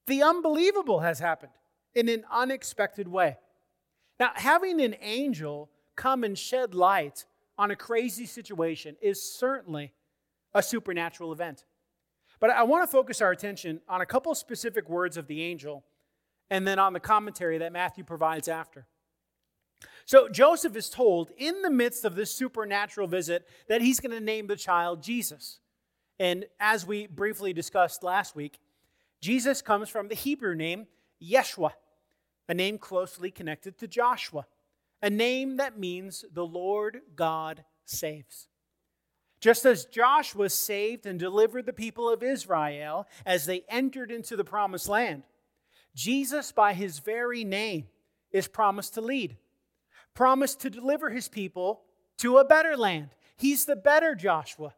The 0.08 0.24
unbelievable 0.24 1.02
has 1.02 1.20
happened 1.20 1.52
in 1.94 2.08
an 2.08 2.24
unexpected 2.32 3.08
way. 3.08 3.38
Now, 4.20 4.32
having 4.36 4.80
an 4.82 4.96
angel 5.02 5.70
come 5.96 6.24
and 6.24 6.38
shed 6.38 6.74
light 6.74 7.26
on 7.58 7.72
a 7.72 7.76
crazy 7.76 8.26
situation 8.26 8.96
is 9.02 9.22
certainly 9.22 9.94
a 10.54 10.64
supernatural 10.64 11.34
event. 11.34 11.66
But 12.42 12.50
I 12.50 12.64
want 12.64 12.84
to 12.84 12.92
focus 12.92 13.22
our 13.22 13.32
attention 13.32 13.80
on 13.88 14.02
a 14.02 14.06
couple 14.06 14.36
specific 14.36 14.90
words 14.90 15.16
of 15.16 15.28
the 15.28 15.44
angel 15.44 15.86
and 16.50 16.68
then 16.68 16.80
on 16.80 16.92
the 16.92 17.00
commentary 17.00 17.60
that 17.60 17.72
Matthew 17.72 18.04
provides 18.04 18.50
after. 18.50 18.88
So 20.06 20.28
Joseph 20.28 20.76
is 20.76 20.90
told 20.90 21.32
in 21.38 21.62
the 21.62 21.70
midst 21.70 22.04
of 22.04 22.16
this 22.16 22.34
supernatural 22.34 23.08
visit 23.08 23.48
that 23.70 23.82
he's 23.82 24.00
going 24.00 24.12
to 24.12 24.20
name 24.20 24.48
the 24.48 24.56
child 24.56 25.02
Jesus. 25.04 25.60
And 26.20 26.46
as 26.60 26.86
we 26.86 27.08
briefly 27.08 27.54
discussed 27.54 28.04
last 28.04 28.36
week, 28.36 28.60
Jesus 29.22 29.62
comes 29.62 29.88
from 29.88 30.08
the 30.08 30.16
Hebrew 30.16 30.56
name 30.56 30.88
Yeshua, 31.24 31.72
a 32.50 32.54
name 32.56 32.80
closely 32.80 33.30
connected 33.30 33.78
to 33.78 33.88
Joshua, 33.88 34.48
a 35.02 35.12
name 35.12 35.58
that 35.58 35.80
means 35.80 36.26
the 36.34 36.46
Lord 36.46 37.02
God 37.16 37.64
saves. 37.86 38.48
Just 39.42 39.66
as 39.66 39.86
Joshua 39.86 40.50
saved 40.50 41.08
and 41.08 41.20
delivered 41.20 41.66
the 41.66 41.74
people 41.74 42.08
of 42.08 42.22
Israel 42.22 43.08
as 43.26 43.46
they 43.46 43.64
entered 43.68 44.12
into 44.12 44.36
the 44.36 44.44
promised 44.44 44.88
land, 44.88 45.24
Jesus, 45.96 46.52
by 46.52 46.74
his 46.74 47.00
very 47.00 47.44
name, 47.44 47.88
is 48.32 48.48
promised 48.48 48.94
to 48.94 49.02
lead, 49.02 49.36
promised 50.14 50.62
to 50.62 50.70
deliver 50.70 51.10
his 51.10 51.28
people 51.28 51.82
to 52.20 52.38
a 52.38 52.46
better 52.46 52.78
land. 52.78 53.10
He's 53.36 53.66
the 53.66 53.76
better 53.76 54.14
Joshua. 54.14 54.76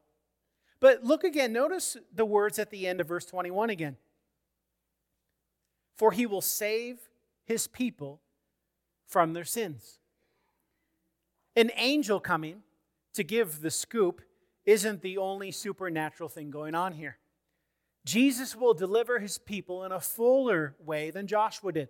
But 0.80 1.04
look 1.04 1.26
again, 1.26 1.52
notice 1.52 1.98
the 2.14 2.26
words 2.26 2.58
at 2.58 2.70
the 2.70 2.88
end 2.88 3.02
of 3.02 3.08
verse 3.08 3.26
21 3.26 3.70
again. 3.70 3.98
For 5.96 6.12
he 6.12 6.26
will 6.26 6.42
save 6.42 7.00
his 7.46 7.68
people 7.68 8.22
from 9.06 9.34
their 9.34 9.44
sins. 9.44 10.00
An 11.56 11.70
angel 11.76 12.22
coming 12.22 12.64
to 13.14 13.24
give 13.24 13.62
the 13.62 13.70
scoop 13.70 14.22
isn't 14.66 15.02
the 15.02 15.18
only 15.18 15.52
supernatural 15.52 16.30
thing 16.30 16.52
going 16.52 16.76
on 16.76 16.94
here. 16.94 17.18
Jesus 18.06 18.56
will 18.56 18.74
deliver 18.74 19.20
his 19.20 19.38
people 19.38 19.84
in 19.84 19.92
a 19.92 20.00
fuller 20.00 20.76
way 20.80 21.10
than 21.10 21.28
Joshua 21.28 21.72
did. 21.72 21.90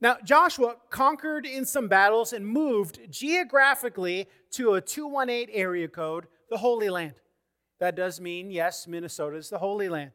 Now, 0.00 0.16
Joshua 0.24 0.76
conquered 0.90 1.46
in 1.46 1.64
some 1.64 1.88
battles 1.88 2.32
and 2.32 2.46
moved 2.46 3.00
geographically 3.10 4.28
to 4.52 4.74
a 4.74 4.80
218 4.80 5.54
area 5.54 5.88
code, 5.88 6.26
the 6.50 6.58
Holy 6.58 6.90
Land. 6.90 7.14
That 7.78 7.96
does 7.96 8.20
mean, 8.20 8.50
yes, 8.50 8.86
Minnesota 8.86 9.36
is 9.36 9.48
the 9.48 9.58
Holy 9.58 9.88
Land. 9.88 10.12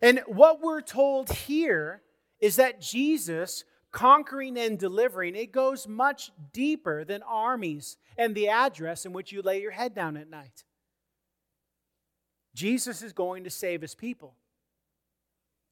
And 0.00 0.20
what 0.26 0.60
we're 0.60 0.82
told 0.82 1.30
here 1.30 2.02
is 2.40 2.56
that 2.56 2.80
Jesus 2.80 3.64
conquering 3.92 4.58
and 4.58 4.78
delivering, 4.78 5.36
it 5.36 5.52
goes 5.52 5.86
much 5.86 6.32
deeper 6.52 7.04
than 7.04 7.22
armies 7.22 7.98
and 8.16 8.34
the 8.34 8.48
address 8.48 9.06
in 9.06 9.12
which 9.12 9.30
you 9.32 9.42
lay 9.42 9.60
your 9.60 9.70
head 9.70 9.94
down 9.94 10.16
at 10.16 10.30
night. 10.30 10.64
Jesus 12.54 13.02
is 13.02 13.12
going 13.12 13.44
to 13.44 13.50
save 13.50 13.82
his 13.82 13.94
people 13.94 14.34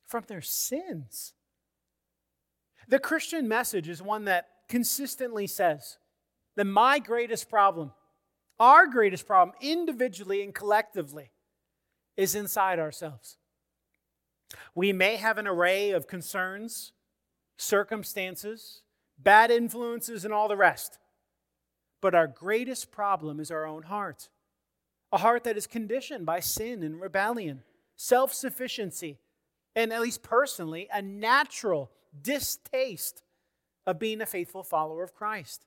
from 0.07 0.25
their 0.29 0.41
sins. 0.41 1.33
The 2.89 2.99
Christian 2.99 3.49
message 3.49 3.89
is 3.89 4.03
one 4.03 4.25
that 4.25 4.49
consistently 4.69 5.47
says 5.47 5.99
that 6.57 6.65
my 6.65 6.99
greatest 6.99 7.49
problem, 7.49 7.93
our 8.59 8.87
greatest 8.87 9.27
problem, 9.27 9.57
individually 9.61 10.43
and 10.43 10.55
collectively, 10.55 11.31
is 12.17 12.35
inside 12.35 12.79
ourselves. 12.79 13.37
We 14.75 14.93
may 14.93 15.17
have 15.17 15.39
an 15.39 15.47
array 15.47 15.91
of 15.91 16.07
concerns, 16.07 16.93
circumstances, 17.61 18.83
bad 19.19 19.51
influences, 19.51 20.25
and 20.25 20.33
all 20.33 20.49
the 20.49 20.57
rest, 20.57 20.99
but 22.01 22.15
our 22.15 22.27
greatest 22.27 22.91
problem 22.91 23.39
is 23.39 23.51
our 23.51 23.67
own 23.67 23.83
heart. 23.85 24.31
A 25.13 25.19
heart 25.19 25.45
that 25.45 25.57
is 25.57 25.67
conditioned 25.67 26.25
by 26.25 26.41
sin 26.41 26.83
and 26.83 27.01
rebellion, 27.01 27.63
self 27.97 28.33
sufficiency, 28.33 29.19
and 29.77 29.93
at 29.93 30.01
least 30.01 30.23
personally, 30.23 30.89
a 30.93 31.03
natural 31.03 31.91
distaste 32.23 33.23
of 33.87 33.99
being 33.99 34.21
a 34.21 34.27
faithful 34.27 34.63
follower 34.63 35.03
of 35.03 35.15
Christ. 35.15 35.67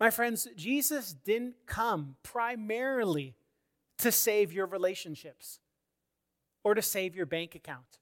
My 0.00 0.10
friends, 0.10 0.48
Jesus 0.56 1.12
didn't 1.12 1.54
come 1.66 2.16
primarily 2.22 3.34
to 3.98 4.10
save 4.10 4.52
your 4.52 4.66
relationships 4.66 5.60
or 6.62 6.74
to 6.74 6.82
save 6.82 7.14
your 7.14 7.26
bank 7.26 7.54
account 7.54 7.98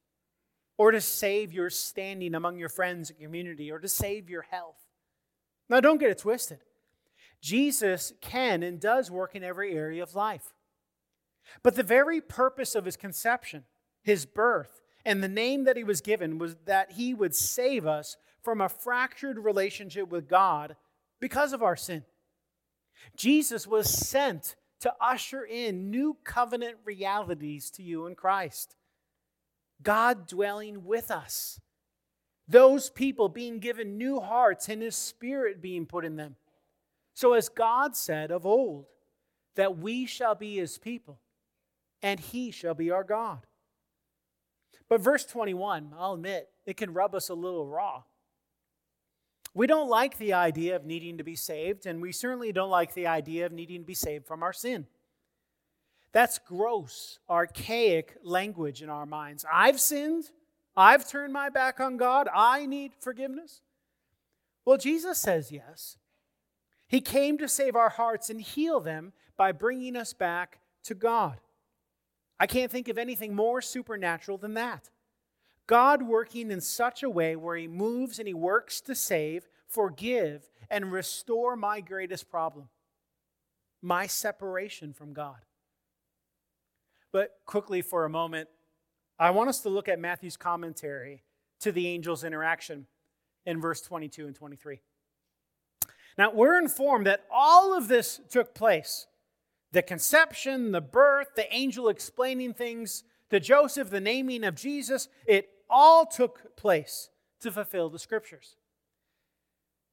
or 0.83 0.91
to 0.91 1.01
save 1.01 1.53
your 1.53 1.71
standing 1.71 2.35
among 2.35 2.59
your 2.59 2.69
friends 2.69 3.09
and 3.09 3.21
community 3.21 3.71
or 3.71 3.79
to 3.79 3.87
save 3.87 4.29
your 4.29 4.43
health. 4.43 4.89
Now, 5.69 5.79
don't 5.79 6.01
get 6.01 6.11
it 6.11 6.19
twisted. 6.19 6.59
Jesus 7.41 8.13
can 8.21 8.65
and 8.65 8.81
does 8.81 9.09
work 9.09 9.37
in 9.37 9.45
every 9.45 9.77
area 9.77 10.03
of 10.03 10.17
life. 10.17 10.55
But 11.63 11.77
the 11.77 11.85
very 11.85 12.21
purpose 12.21 12.75
of 12.75 12.85
his 12.85 12.97
conception, 12.97 13.63
his 14.03 14.27
birth, 14.27 14.83
and 15.05 15.23
the 15.23 15.29
name 15.29 15.63
that 15.67 15.77
he 15.77 15.85
was 15.85 16.01
given 16.01 16.37
was 16.37 16.57
that 16.65 16.91
he 16.91 17.15
would 17.15 17.37
save 17.37 17.87
us 17.87 18.17
from 18.43 18.61
a 18.61 18.69
fractured 18.69 19.39
relationship 19.39 20.09
with 20.09 20.29
God 20.29 20.75
because 21.21 21.53
of 21.53 21.63
our 21.63 21.77
sin. 21.77 22.03
Jesus 23.15 23.69
was 23.69 23.89
sent 23.89 24.57
to 24.81 24.93
usher 25.01 25.45
in 25.45 25.93
new 25.93 26.17
covenant 26.25 26.79
realities 26.85 27.71
to 27.71 27.85
you 27.85 28.09
in 28.09 28.17
Christ. 28.17 28.75
God 29.83 30.27
dwelling 30.27 30.85
with 30.85 31.11
us. 31.11 31.61
Those 32.49 32.91
people 32.91 33.29
being 33.29 33.59
given 33.59 33.97
new 33.97 34.21
hearts 34.21 34.69
and 34.69 34.83
his 34.83 34.97
spirit 34.97 35.63
being 35.63 35.87
put 35.87 36.05
in 36.05 36.17
them. 36.17 36.37
So, 37.15 37.35
as 37.35 37.49
God 37.49 37.97
said 37.97 38.31
of 38.31 38.47
old, 38.47 38.87
that 39.55 39.79
we 39.79 40.07
shall 40.07 40.35
be 40.35 40.57
his 40.57 40.79
people, 40.79 41.21
and 42.03 42.19
he 42.19 42.51
shall 42.51 42.75
be 42.75 42.91
our 42.91 43.05
God. 43.05 43.47
But 44.89 45.01
verse 45.01 45.25
21, 45.25 45.93
I'll 45.99 46.15
admit, 46.15 46.49
it 46.67 46.77
can 46.77 46.93
rub 46.93 47.15
us 47.15 47.29
a 47.29 47.35
little 47.35 47.67
raw. 47.67 48.03
We 49.55 49.67
don't 49.67 49.89
like 49.89 50.17
the 50.17 50.33
idea 50.33 50.77
of 50.77 50.87
needing 50.87 51.19
to 51.19 51.25
be 51.25 51.37
saved, 51.37 51.85
and 51.87 52.01
we 52.01 52.13
certainly 52.13 52.53
don't 52.53 52.71
like 52.71 52.95
the 52.95 53.07
idea 53.07 53.45
of 53.45 53.53
needing 53.53 53.81
to 53.81 53.87
be 53.87 53.95
saved 53.95 54.27
from 54.27 54.43
our 54.43 54.53
sin. 54.53 54.87
That's 56.13 56.39
gross, 56.39 57.19
archaic 57.29 58.17
language 58.23 58.83
in 58.83 58.91
our 58.91 59.07
minds. 59.07 59.45
I've 59.51 59.81
sinned. 59.81 60.31
I've 60.77 61.09
turned 61.09 61.33
my 61.33 61.49
back 61.49 61.81
on 61.81 61.97
God. 61.97 62.29
I 62.35 62.67
need 62.67 62.93
forgiveness. 63.01 63.63
Well, 64.65 64.77
Jesus 64.77 65.19
says 65.19 65.51
yes. 65.51 65.97
He 66.87 67.01
came 67.01 67.39
to 67.39 67.49
save 67.49 67.75
our 67.75 67.89
hearts 67.89 68.29
and 68.29 68.41
heal 68.41 68.81
them 68.81 69.13
by 69.37 69.53
bringing 69.53 69.97
us 69.97 70.13
back 70.13 70.61
to 70.85 70.95
God. 70.95 71.41
I 72.39 72.47
can't 72.47 72.71
think 72.71 72.89
of 72.89 72.99
anything 72.99 73.35
more 73.35 73.63
supernatural 73.63 74.37
than 74.37 74.55
that. 74.55 74.91
God 75.67 76.03
working 76.03 76.51
in 76.51 76.61
such 76.61 77.03
a 77.03 77.11
way 77.11 77.37
where 77.37 77.57
He 77.57 77.69
moves 77.69 78.19
and 78.19 78.29
He 78.29 78.35
works 78.35 78.81
to 78.83 78.95
save, 78.95 79.49
forgive, 79.67 80.49
and 80.71 80.93
restore 80.93 81.57
my 81.57 81.81
greatest 81.81 82.31
problem 82.31 82.69
my 83.83 84.07
separation 84.07 84.93
from 84.93 85.13
God. 85.13 85.39
But 87.13 87.37
quickly 87.47 87.83
for 87.83 88.05
a 88.05 88.11
moment, 88.11 88.49
I 89.19 89.31
want 89.31 89.51
us 89.51 89.61
to 89.61 89.69
look 89.69 89.89
at 89.89 90.01
Matthew's 90.01 90.37
commentary 90.37 91.23
to 91.61 91.71
the 91.71 91.95
angel's 91.95 92.25
interaction 92.25 92.87
in 93.47 93.61
verse 93.61 93.81
22 93.83 94.27
and 94.27 94.35
23. 94.35 94.81
Now, 96.19 96.33
we're 96.33 96.59
informed 96.59 97.07
that 97.07 97.25
all 97.31 97.77
of 97.77 97.89
this 97.89 98.21
took 98.31 98.55
place 98.55 99.07
the 99.73 99.83
conception, 99.83 100.73
the 100.73 100.83
birth, 100.83 101.29
the 101.35 101.51
angel 101.55 101.89
explaining 101.89 102.53
things 102.53 103.05
to 103.31 103.41
Joseph, 103.41 103.89
the 103.89 104.01
naming 104.01 104.45
of 104.45 104.55
Jesus 104.55 105.09
it 105.27 105.49
all 105.71 106.05
took 106.05 106.55
place 106.57 107.09
to 107.41 107.51
fulfill 107.51 107.89
the 107.89 107.99
scriptures. 107.99 108.57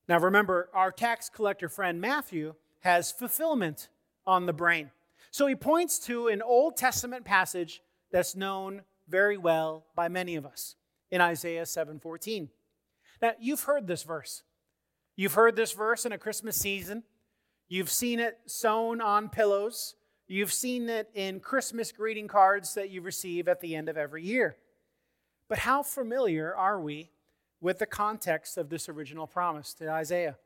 Now, 0.09 0.19
remember, 0.19 0.69
our 0.73 0.91
tax 0.91 1.29
collector 1.29 1.69
friend 1.69 2.01
Matthew 2.01 2.55
has 2.81 3.11
fulfillment 3.11 3.87
on 4.25 4.45
the 4.45 4.53
brain. 4.53 4.91
So 5.31 5.47
he 5.47 5.55
points 5.55 5.99
to 5.99 6.27
an 6.27 6.41
Old 6.41 6.75
Testament 6.75 7.25
passage 7.25 7.81
that's 8.11 8.35
known 8.35 8.81
very 9.07 9.37
well 9.37 9.85
by 9.95 10.07
many 10.07 10.35
of 10.35 10.45
us 10.45 10.75
in 11.11 11.21
Isaiah 11.21 11.65
7:14. 11.65 12.49
Now, 13.21 13.33
you've 13.39 13.63
heard 13.63 13.87
this 13.87 14.03
verse. 14.03 14.43
You've 15.15 15.33
heard 15.33 15.55
this 15.55 15.73
verse 15.73 16.05
in 16.05 16.11
a 16.11 16.17
Christmas 16.17 16.55
season. 16.55 17.03
You've 17.67 17.89
seen 17.89 18.19
it 18.19 18.39
sewn 18.45 19.01
on 19.01 19.29
pillows. 19.29 19.95
You've 20.27 20.53
seen 20.53 20.89
it 20.89 21.09
in 21.13 21.39
Christmas 21.39 21.91
greeting 21.91 22.27
cards 22.27 22.73
that 22.75 22.89
you 22.89 23.01
receive 23.01 23.47
at 23.47 23.59
the 23.59 23.75
end 23.75 23.89
of 23.89 23.97
every 23.97 24.23
year. 24.23 24.57
But 25.47 25.59
how 25.59 25.83
familiar 25.83 26.55
are 26.55 26.79
we 26.79 27.11
with 27.59 27.79
the 27.79 27.85
context 27.85 28.57
of 28.57 28.69
this 28.69 28.87
original 28.87 29.27
promise 29.27 29.73
to 29.75 29.89
Isaiah? 29.89 30.37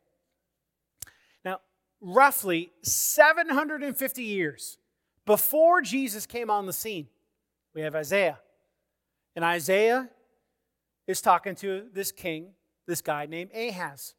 Roughly 2.06 2.72
750 2.82 4.24
years 4.24 4.78
before 5.26 5.82
Jesus 5.82 6.26
came 6.26 6.50
on 6.50 6.66
the 6.66 6.74
scene, 6.74 7.08
we 7.74 7.82
have 7.82 7.96
Isaiah. 7.96 8.40
And 9.38 9.46
Isaiah 9.46 10.10
is 11.08 11.22
talking 11.22 11.56
to 11.56 11.86
this 11.94 12.12
king 12.12 12.50
this 12.88 13.02
guy 13.02 13.26
named 13.26 13.52
Ahaz. 13.56 14.16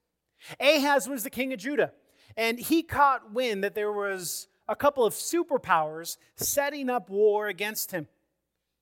Ahaz 0.59 1.09
was 1.09 1.25
the 1.25 1.31
king 1.31 1.53
of 1.53 1.59
Judah, 1.59 1.93
and 2.37 2.59
he 2.59 2.83
caught 2.83 3.33
wind 3.33 3.63
that 3.65 3.75
there 3.75 3.93
was 3.93 4.49
a 4.69 4.75
couple 4.75 5.05
of 5.05 5.13
superpowers 5.13 6.17
setting 6.37 6.89
up 6.89 7.11
war 7.11 7.49
against 7.49 7.91
him. 7.91 8.09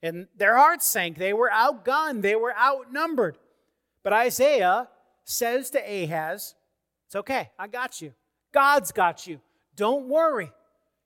And 0.02 0.26
their 0.36 0.56
hearts 0.56 0.86
sank. 0.86 1.18
They 1.18 1.32
were 1.32 1.50
outgunned, 1.52 2.22
they 2.22 2.36
were 2.36 2.56
outnumbered. 2.56 3.38
But 4.02 4.12
Isaiah 4.12 4.88
says 5.24 5.70
to 5.70 5.78
Ahaz, 5.78 6.54
It's 7.06 7.16
okay, 7.16 7.50
I 7.58 7.66
got 7.68 8.00
you. 8.00 8.14
God's 8.52 8.92
got 8.92 9.26
you. 9.26 9.40
Don't 9.76 10.08
worry. 10.08 10.52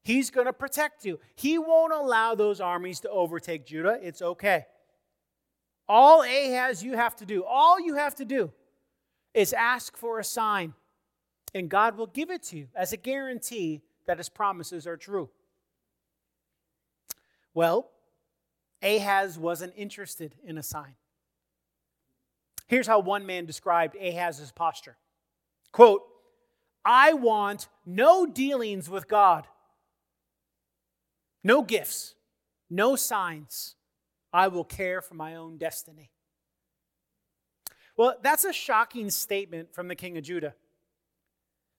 He's 0.02 0.30
going 0.30 0.46
to 0.46 0.52
protect 0.52 1.04
you. 1.04 1.18
He 1.34 1.58
won't 1.58 1.92
allow 1.92 2.34
those 2.34 2.60
armies 2.60 3.00
to 3.00 3.10
overtake 3.10 3.66
Judah. 3.66 3.98
It's 4.02 4.22
okay. 4.22 4.66
All 5.88 6.22
Ahaz 6.22 6.82
you 6.82 6.96
have 6.96 7.16
to 7.16 7.26
do, 7.26 7.44
all 7.44 7.80
you 7.80 7.94
have 7.94 8.14
to 8.16 8.24
do 8.24 8.52
is 9.34 9.52
ask 9.52 9.96
for 9.96 10.18
a 10.18 10.24
sign, 10.24 10.74
and 11.54 11.68
God 11.68 11.96
will 11.96 12.06
give 12.06 12.30
it 12.30 12.42
to 12.44 12.56
you 12.56 12.68
as 12.74 12.92
a 12.92 12.96
guarantee 12.96 13.82
that 14.06 14.18
his 14.18 14.28
promises 14.28 14.86
are 14.86 14.96
true. 14.96 15.28
Well, 17.54 17.90
Ahaz 18.82 19.38
wasn't 19.38 19.74
interested 19.76 20.34
in 20.44 20.58
a 20.58 20.62
sign. 20.62 20.94
Here's 22.68 22.86
how 22.86 22.98
one 22.98 23.26
man 23.26 23.46
described 23.46 23.96
Ahaz's 23.96 24.52
posture 24.52 24.96
quote, 25.72 26.02
I 26.86 27.14
want 27.14 27.66
no 27.84 28.26
dealings 28.26 28.88
with 28.88 29.08
God, 29.08 29.48
no 31.42 31.62
gifts, 31.62 32.14
no 32.70 32.94
signs. 32.94 33.74
I 34.32 34.48
will 34.48 34.64
care 34.64 35.00
for 35.00 35.14
my 35.14 35.34
own 35.34 35.56
destiny. 35.56 36.10
Well, 37.96 38.14
that's 38.22 38.44
a 38.44 38.52
shocking 38.52 39.10
statement 39.10 39.74
from 39.74 39.88
the 39.88 39.94
king 39.96 40.16
of 40.16 40.24
Judah. 40.24 40.54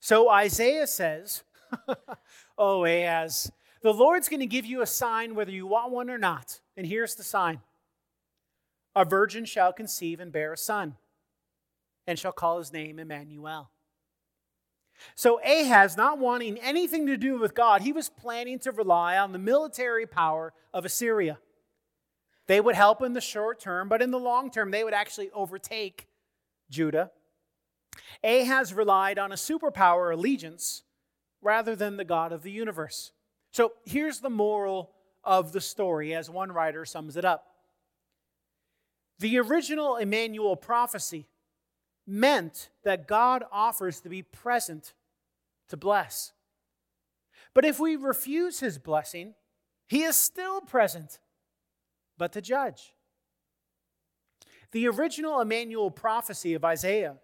So 0.02 0.30
Isaiah 0.30 0.88
says, 0.88 1.44
Oh, 2.58 2.84
Ahaz, 2.84 3.52
the 3.82 3.94
Lord's 3.94 4.28
going 4.28 4.40
to 4.40 4.48
give 4.48 4.66
you 4.66 4.82
a 4.82 4.88
sign 4.88 5.36
whether 5.36 5.52
you 5.52 5.68
want 5.68 5.92
one 5.92 6.10
or 6.10 6.18
not. 6.18 6.60
And 6.76 6.86
here's 6.86 7.16
the 7.16 7.24
sign 7.24 7.62
A 8.96 9.06
virgin 9.06 9.46
shall 9.46 9.72
conceive 9.72 10.20
and 10.20 10.32
bear 10.32 10.52
a 10.52 10.58
son, 10.58 10.96
and 12.06 12.18
shall 12.18 12.32
call 12.32 12.58
his 12.58 12.74
name 12.74 13.00
Emmanuel. 13.00 13.70
So 15.16 15.40
Ahaz, 15.44 15.96
not 15.98 16.20
wanting 16.20 16.58
anything 16.60 17.08
to 17.08 17.18
do 17.18 17.38
with 17.38 17.54
God, 17.54 17.82
he 17.82 17.92
was 17.92 18.10
planning 18.10 18.60
to 18.60 18.72
rely 18.72 19.18
on 19.18 19.32
the 19.32 19.40
military 19.40 20.06
power 20.06 20.54
of 20.74 20.86
Assyria. 20.86 21.40
They 22.48 22.62
would 22.62 22.76
help 22.76 23.02
in 23.02 23.14
the 23.14 23.22
short 23.22 23.60
term, 23.60 23.90
but 23.90 24.02
in 24.02 24.12
the 24.12 24.20
long 24.20 24.50
term, 24.50 24.72
they 24.72 24.84
would 24.84 24.94
actually 24.94 25.30
overtake 25.32 26.08
Judah. 26.70 27.12
Ahaz 28.24 28.74
relied 28.74 29.20
on 29.20 29.32
a 29.32 29.36
superpower 29.36 30.14
allegiance 30.14 30.84
rather 31.42 31.76
than 31.76 31.98
the 31.98 32.06
God 32.06 32.32
of 32.32 32.44
the 32.44 32.52
universe. 32.52 33.12
So 33.52 33.74
here's 33.86 34.20
the 34.20 34.30
moral 34.30 34.92
of 35.24 35.52
the 35.52 35.62
story 35.62 36.16
as 36.16 36.30
one 36.30 36.52
writer 36.52 36.86
sums 36.86 37.18
it 37.18 37.26
up. 37.26 37.46
The 39.20 39.40
original 39.40 39.98
Emmanuel 39.98 40.56
prophecy 40.56 41.28
meant 42.08 42.70
that 42.84 43.08
God 43.08 43.44
offers 43.52 44.00
to 44.00 44.10
be 44.10 44.24
present 44.24 44.94
to 45.68 45.78
bless. 45.78 46.32
But 47.54 47.66
if 47.66 47.80
we 47.80 47.96
refuse 47.96 48.62
his 48.62 48.78
blessing, 48.78 49.34
he 49.88 50.04
is 50.04 50.16
still 50.16 50.62
present, 50.62 51.20
but 52.18 52.32
to 52.34 52.42
judge. 52.42 52.94
The 54.72 54.88
original 54.88 55.42
Emmanuel 55.42 55.92
prophecy 55.92 56.54
of 56.54 56.64
Isaiah 56.64 57.16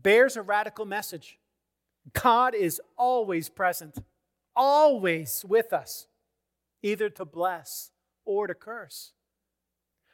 bears 0.00 0.36
a 0.36 0.42
radical 0.42 0.84
message. 0.84 1.38
God 2.12 2.54
is 2.54 2.80
always 2.96 3.48
present, 3.48 3.98
always 4.54 5.44
with 5.48 5.72
us, 5.72 6.06
either 6.82 7.08
to 7.10 7.24
bless 7.24 7.92
or 8.24 8.46
to 8.46 8.54
curse. 8.54 9.12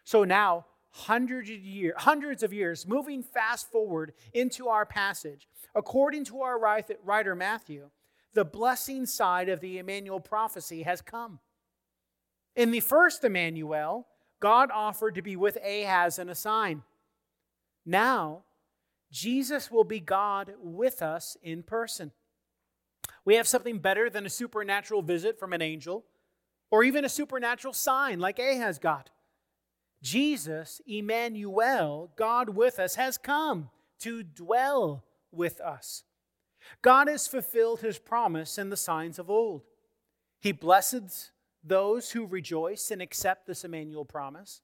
So 0.05 0.25
now, 0.25 0.67
hundreds 0.91 1.51
of, 1.51 1.57
year, 1.57 1.95
hundreds 1.97 2.43
of 2.43 2.53
years, 2.53 2.87
moving 2.87 3.23
fast 3.23 3.71
forward 3.71 4.13
into 4.33 4.69
our 4.69 4.87
passage, 4.87 5.49
according 5.75 6.25
to 6.25 6.41
our 6.41 6.59
writer 6.59 7.35
Matthew, 7.35 7.91
the 8.35 8.45
blessing 8.45 9.07
side 9.07 9.49
of 9.49 9.61
the 9.61 9.79
Emmanuel 9.79 10.21
prophecy 10.21 10.83
has 10.83 11.01
come. 11.01 11.41
In 12.57 12.71
the 12.71 12.81
first 12.81 13.25
Emmanuel, 13.25 14.07
God 14.41 14.71
offered 14.73 15.15
to 15.17 15.23
be 15.23 15.37
with 15.37 15.57
Ahaz 15.65 16.19
in 16.19 16.29
a 16.29 16.35
sign. 16.35 16.83
Now, 17.85 18.45
Jesus 19.11 19.71
will 19.71 19.85
be 19.85 20.01
God 20.01 20.55
with 20.63 21.03
us 21.03 21.37
in 21.43 21.63
person. 21.63 22.13
We 23.25 23.37
have 23.37 23.49
something 23.49 23.79
better 23.79 24.11
than 24.11 24.27
a 24.27 24.31
supernatural 24.31 25.03
visit 25.03 25.39
from 25.39 25.53
an 25.53 25.63
angel 25.63 26.05
or 26.71 26.85
even 26.85 27.05
a 27.05 27.09
supernatural 27.09 27.75
sign 27.75 28.21
like 28.21 28.39
Ahaz 28.39 28.79
got. 28.79 29.11
Jesus, 30.03 30.81
Emmanuel, 30.87 32.13
God 32.17 32.51
with 32.51 32.79
us, 32.79 32.95
has 32.95 33.19
come 33.19 33.71
to 34.01 34.23
dwell 34.23 35.05
with 35.33 35.61
us. 35.61 36.05
God 36.83 37.09
has 37.09 37.27
fulfilled 37.27 37.81
his 37.81 37.99
promise 37.99 38.59
in 38.59 38.71
the 38.71 38.77
signs 38.77 39.19
of 39.19 39.31
old. 39.31 39.63
He 40.41 40.53
blesses 40.53 41.31
those 41.65 42.13
who 42.13 42.27
rejoice 42.27 42.91
and 42.91 43.03
accept 43.03 43.47
this 43.47 43.65
Emmanuel 43.65 44.05
promise. 44.05 44.61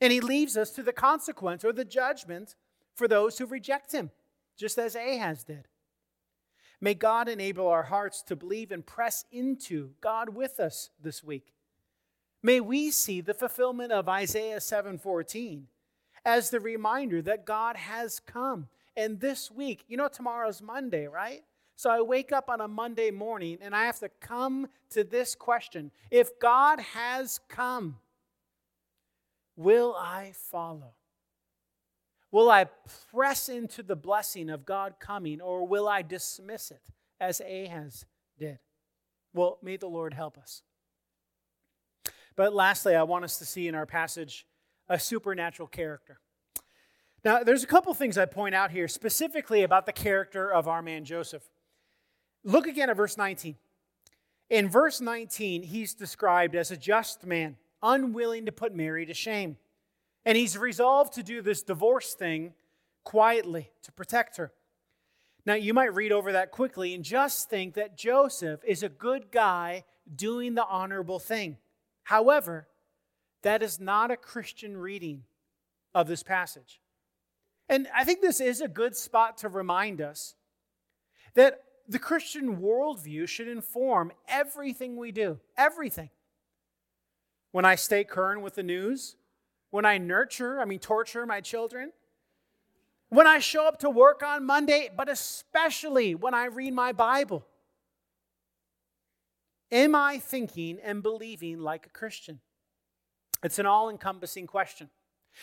And 0.00 0.12
he 0.12 0.20
leaves 0.20 0.56
us 0.56 0.70
to 0.72 0.82
the 0.82 0.92
consequence 0.92 1.64
or 1.64 1.72
the 1.72 1.84
judgment 1.84 2.54
for 2.94 3.08
those 3.08 3.38
who 3.38 3.46
reject 3.46 3.92
him, 3.92 4.10
just 4.56 4.78
as 4.78 4.94
Ahaz 4.94 5.44
did. 5.44 5.68
May 6.80 6.94
God 6.94 7.28
enable 7.28 7.68
our 7.68 7.84
hearts 7.84 8.22
to 8.24 8.36
believe 8.36 8.72
and 8.72 8.84
press 8.84 9.24
into 9.30 9.90
God 10.00 10.30
with 10.30 10.58
us 10.58 10.90
this 11.02 11.22
week. 11.22 11.52
May 12.42 12.60
we 12.60 12.90
see 12.90 13.20
the 13.20 13.34
fulfillment 13.34 13.92
of 13.92 14.08
Isaiah 14.08 14.60
7:14 14.60 15.68
as 16.24 16.50
the 16.50 16.60
reminder 16.60 17.22
that 17.22 17.44
God 17.44 17.76
has 17.76 18.20
come. 18.20 18.68
And 18.96 19.20
this 19.20 19.50
week, 19.50 19.84
you 19.88 19.96
know 19.96 20.08
tomorrow's 20.08 20.62
Monday, 20.62 21.06
right? 21.06 21.44
So 21.76 21.90
I 21.90 22.00
wake 22.02 22.32
up 22.32 22.50
on 22.50 22.60
a 22.60 22.68
Monday 22.68 23.10
morning 23.10 23.58
and 23.60 23.74
I 23.74 23.86
have 23.86 23.98
to 24.00 24.08
come 24.08 24.68
to 24.90 25.02
this 25.02 25.34
question. 25.34 25.90
If 26.10 26.38
God 26.38 26.80
has 26.80 27.40
come, 27.48 28.00
will 29.56 29.94
I 29.96 30.32
follow? 30.34 30.94
Will 32.30 32.50
I 32.50 32.64
press 33.10 33.48
into 33.48 33.82
the 33.82 33.96
blessing 33.96 34.50
of 34.50 34.64
God 34.64 34.94
coming, 35.00 35.40
or 35.40 35.66
will 35.66 35.88
I 35.88 36.02
dismiss 36.02 36.70
it 36.70 36.82
as 37.18 37.40
Ahaz 37.40 38.06
did? 38.38 38.58
Well, 39.32 39.58
may 39.62 39.76
the 39.76 39.88
Lord 39.88 40.14
help 40.14 40.38
us. 40.38 40.62
But 42.40 42.54
lastly, 42.54 42.94
I 42.94 43.02
want 43.02 43.26
us 43.26 43.36
to 43.40 43.44
see 43.44 43.68
in 43.68 43.74
our 43.74 43.84
passage 43.84 44.46
a 44.88 44.98
supernatural 44.98 45.68
character. 45.68 46.20
Now, 47.22 47.42
there's 47.42 47.62
a 47.62 47.66
couple 47.66 47.92
things 47.92 48.16
I 48.16 48.24
point 48.24 48.54
out 48.54 48.70
here 48.70 48.88
specifically 48.88 49.62
about 49.62 49.84
the 49.84 49.92
character 49.92 50.50
of 50.50 50.66
our 50.66 50.80
man 50.80 51.04
Joseph. 51.04 51.42
Look 52.42 52.66
again 52.66 52.88
at 52.88 52.96
verse 52.96 53.18
19. 53.18 53.56
In 54.48 54.70
verse 54.70 55.02
19, 55.02 55.64
he's 55.64 55.92
described 55.92 56.54
as 56.56 56.70
a 56.70 56.78
just 56.78 57.26
man, 57.26 57.58
unwilling 57.82 58.46
to 58.46 58.52
put 58.52 58.74
Mary 58.74 59.04
to 59.04 59.12
shame. 59.12 59.58
And 60.24 60.38
he's 60.38 60.56
resolved 60.56 61.12
to 61.16 61.22
do 61.22 61.42
this 61.42 61.62
divorce 61.62 62.14
thing 62.14 62.54
quietly 63.04 63.70
to 63.82 63.92
protect 63.92 64.38
her. 64.38 64.50
Now, 65.44 65.56
you 65.56 65.74
might 65.74 65.92
read 65.92 66.10
over 66.10 66.32
that 66.32 66.52
quickly 66.52 66.94
and 66.94 67.04
just 67.04 67.50
think 67.50 67.74
that 67.74 67.98
Joseph 67.98 68.64
is 68.66 68.82
a 68.82 68.88
good 68.88 69.30
guy 69.30 69.84
doing 70.16 70.54
the 70.54 70.64
honorable 70.64 71.18
thing. 71.18 71.58
However, 72.10 72.66
that 73.42 73.62
is 73.62 73.78
not 73.78 74.10
a 74.10 74.16
Christian 74.16 74.76
reading 74.76 75.22
of 75.94 76.08
this 76.08 76.24
passage. 76.24 76.80
And 77.68 77.86
I 77.94 78.02
think 78.02 78.20
this 78.20 78.40
is 78.40 78.60
a 78.60 78.66
good 78.66 78.96
spot 78.96 79.38
to 79.38 79.48
remind 79.48 80.00
us 80.00 80.34
that 81.34 81.62
the 81.86 82.00
Christian 82.00 82.56
worldview 82.56 83.28
should 83.28 83.46
inform 83.46 84.10
everything 84.26 84.96
we 84.96 85.12
do, 85.12 85.38
everything. 85.56 86.10
When 87.52 87.64
I 87.64 87.76
stay 87.76 88.02
current 88.02 88.42
with 88.42 88.56
the 88.56 88.64
news, 88.64 89.14
when 89.70 89.84
I 89.84 89.98
nurture, 89.98 90.60
I 90.60 90.64
mean, 90.64 90.80
torture 90.80 91.24
my 91.26 91.40
children, 91.40 91.92
when 93.08 93.28
I 93.28 93.38
show 93.38 93.68
up 93.68 93.78
to 93.80 93.90
work 93.90 94.24
on 94.24 94.44
Monday, 94.44 94.90
but 94.96 95.08
especially 95.08 96.16
when 96.16 96.34
I 96.34 96.46
read 96.46 96.74
my 96.74 96.90
Bible. 96.90 97.46
Am 99.72 99.94
I 99.94 100.18
thinking 100.18 100.78
and 100.82 101.02
believing 101.02 101.60
like 101.60 101.86
a 101.86 101.90
Christian? 101.90 102.40
It's 103.42 103.58
an 103.58 103.66
all 103.66 103.88
encompassing 103.88 104.46
question. 104.46 104.90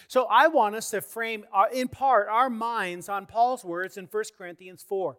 So 0.07 0.25
I 0.25 0.47
want 0.47 0.75
us 0.75 0.89
to 0.91 1.01
frame, 1.01 1.45
uh, 1.51 1.57
our, 1.57 1.71
in 1.71 1.87
part, 1.87 2.27
our 2.29 2.49
minds 2.49 3.09
on 3.09 3.25
Paul's 3.25 3.63
words 3.63 3.97
in 3.97 4.05
1 4.05 4.23
Corinthians 4.37 4.83
4. 4.83 5.17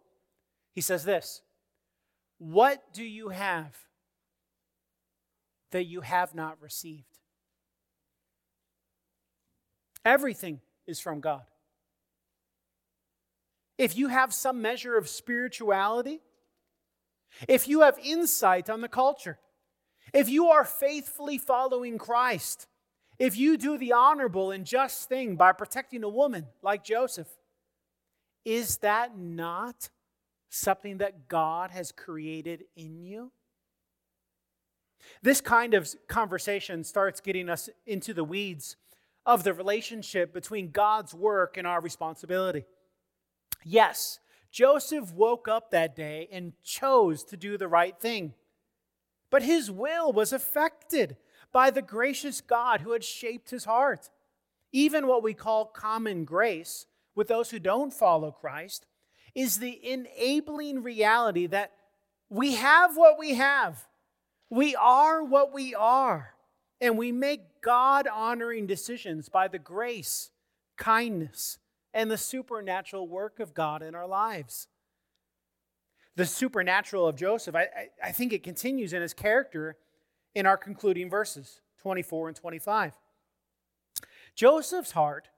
He 0.73 0.81
says 0.81 1.03
this 1.03 1.41
What 2.37 2.93
do 2.93 3.03
you 3.03 3.29
have 3.29 3.75
that 5.71 5.85
you 5.85 6.01
have 6.01 6.35
not 6.35 6.61
received? 6.61 7.05
Everything 10.05 10.61
is 10.87 10.99
from 10.99 11.19
God. 11.19 11.43
if 13.77 13.97
you 13.97 14.09
have 14.09 14.33
some 14.33 14.61
measure 14.61 14.97
of 14.97 15.07
spirituality, 15.07 16.21
if 17.47 17.67
you 17.67 17.81
have 17.81 17.97
insight 18.03 18.69
on 18.69 18.81
the 18.81 18.87
culture, 18.87 19.39
if 20.13 20.29
you 20.29 20.47
are 20.47 20.65
faithfully 20.65 21.37
following 21.37 21.97
Christ, 21.97 22.67
if 23.17 23.37
you 23.37 23.57
do 23.57 23.77
the 23.77 23.93
honorable 23.93 24.51
and 24.51 24.65
just 24.65 25.09
thing 25.09 25.35
by 25.35 25.51
protecting 25.51 26.03
a 26.03 26.09
woman 26.09 26.47
like 26.61 26.83
Joseph, 26.83 27.27
is 28.45 28.77
that 28.77 29.17
not 29.17 29.89
something 30.49 30.97
that 30.97 31.27
God 31.27 31.71
has 31.71 31.91
created 31.91 32.63
in 32.75 33.03
you? 33.03 33.31
This 35.21 35.41
kind 35.41 35.73
of 35.73 35.89
conversation 36.07 36.83
starts 36.83 37.19
getting 37.19 37.49
us 37.49 37.69
into 37.85 38.13
the 38.13 38.23
weeds 38.23 38.75
of 39.25 39.43
the 39.43 39.53
relationship 39.53 40.33
between 40.33 40.71
God's 40.71 41.13
work 41.13 41.57
and 41.57 41.67
our 41.67 41.81
responsibility. 41.81 42.65
Yes, 43.63 44.19
Joseph 44.51 45.13
woke 45.13 45.47
up 45.47 45.71
that 45.71 45.95
day 45.95 46.27
and 46.31 46.53
chose 46.63 47.23
to 47.25 47.37
do 47.37 47.57
the 47.57 47.67
right 47.67 47.97
thing, 47.99 48.33
but 49.29 49.43
his 49.43 49.69
will 49.69 50.11
was 50.11 50.33
affected 50.33 51.17
by 51.51 51.69
the 51.69 51.81
gracious 51.81 52.41
God 52.41 52.81
who 52.81 52.91
had 52.91 53.03
shaped 53.03 53.49
his 53.49 53.65
heart. 53.65 54.09
Even 54.71 55.07
what 55.07 55.23
we 55.23 55.33
call 55.33 55.65
common 55.65 56.25
grace 56.25 56.85
with 57.15 57.27
those 57.27 57.49
who 57.49 57.59
don't 57.59 57.93
follow 57.93 58.31
Christ 58.31 58.85
is 59.35 59.59
the 59.59 59.79
enabling 59.87 60.83
reality 60.83 61.47
that 61.47 61.73
we 62.29 62.55
have 62.55 62.95
what 62.95 63.17
we 63.17 63.35
have. 63.35 63.87
We 64.49 64.75
are 64.75 65.23
what 65.23 65.53
we 65.53 65.73
are. 65.75 66.35
And 66.81 66.97
we 66.97 67.11
make 67.11 67.61
God 67.61 68.07
honoring 68.07 68.67
decisions 68.67 69.27
by 69.27 69.47
the 69.47 69.59
grace, 69.59 70.31
kindness, 70.77 71.57
and 71.93 72.09
the 72.09 72.17
supernatural 72.17 73.07
work 73.07 73.39
of 73.39 73.53
God 73.53 73.81
in 73.81 73.95
our 73.95 74.07
lives. 74.07 74.67
The 76.15 76.25
supernatural 76.25 77.07
of 77.07 77.15
Joseph, 77.15 77.55
I, 77.55 77.61
I, 77.61 77.89
I 78.05 78.11
think 78.11 78.33
it 78.33 78.43
continues 78.43 78.93
in 78.93 79.01
his 79.01 79.13
character 79.13 79.77
in 80.35 80.45
our 80.45 80.57
concluding 80.57 81.09
verses 81.09 81.61
24 81.81 82.29
and 82.29 82.37
25. 82.37 82.93
Joseph's 84.35 84.91
heart 84.91 85.29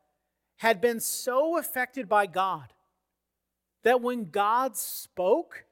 had 0.57 0.81
been 0.81 0.99
so 0.99 1.57
affected 1.57 2.07
by 2.07 2.25
God 2.25 2.73
that 3.83 4.01
when 4.01 4.29
God 4.29 4.77
spoke, 4.77 5.65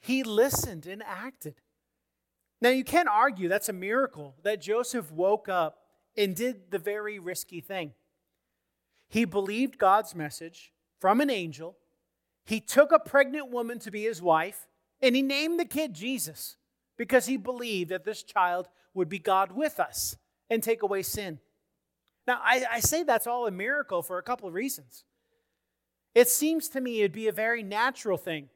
he 0.00 0.22
listened 0.22 0.86
and 0.86 1.02
acted. 1.04 1.54
Now, 2.60 2.70
you 2.70 2.84
can't 2.84 3.08
argue 3.08 3.48
that's 3.48 3.68
a 3.68 3.74
miracle 3.74 4.34
that 4.42 4.60
Joseph 4.60 5.10
woke 5.10 5.48
up 5.48 5.78
and 6.16 6.34
did 6.34 6.70
the 6.70 6.78
very 6.78 7.18
risky 7.18 7.60
thing. 7.60 7.92
He 9.10 9.24
believed 9.24 9.76
God's 9.76 10.14
message 10.14 10.72
from 11.00 11.20
an 11.20 11.28
angel. 11.28 11.76
He 12.46 12.60
took 12.60 12.92
a 12.92 12.98
pregnant 12.98 13.50
woman 13.50 13.78
to 13.80 13.90
be 13.90 14.04
his 14.04 14.22
wife, 14.22 14.68
and 15.02 15.14
he 15.14 15.20
named 15.20 15.60
the 15.60 15.64
kid 15.64 15.94
Jesus 15.94 16.56
because 16.96 17.26
he 17.26 17.36
believed 17.36 17.90
that 17.90 18.04
this 18.04 18.22
child 18.22 18.68
would 18.94 19.08
be 19.08 19.18
God 19.18 19.52
with 19.52 19.80
us 19.80 20.16
and 20.48 20.62
take 20.62 20.82
away 20.82 21.02
sin. 21.02 21.40
Now, 22.26 22.40
I, 22.42 22.64
I 22.70 22.80
say 22.80 23.02
that's 23.02 23.26
all 23.26 23.46
a 23.46 23.50
miracle 23.50 24.02
for 24.02 24.18
a 24.18 24.22
couple 24.22 24.48
of 24.48 24.54
reasons. 24.54 25.04
It 26.14 26.28
seems 26.28 26.68
to 26.70 26.80
me 26.80 27.00
it'd 27.00 27.12
be 27.12 27.28
a 27.28 27.32
very 27.32 27.62
natural 27.62 28.16
thing 28.16 28.48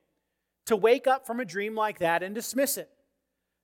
to 0.67 0.77
wake 0.77 1.07
up 1.07 1.27
from 1.27 1.41
a 1.41 1.45
dream 1.45 1.75
like 1.75 1.99
that 1.99 2.23
and 2.23 2.35
dismiss 2.35 2.79
it. 2.79 2.91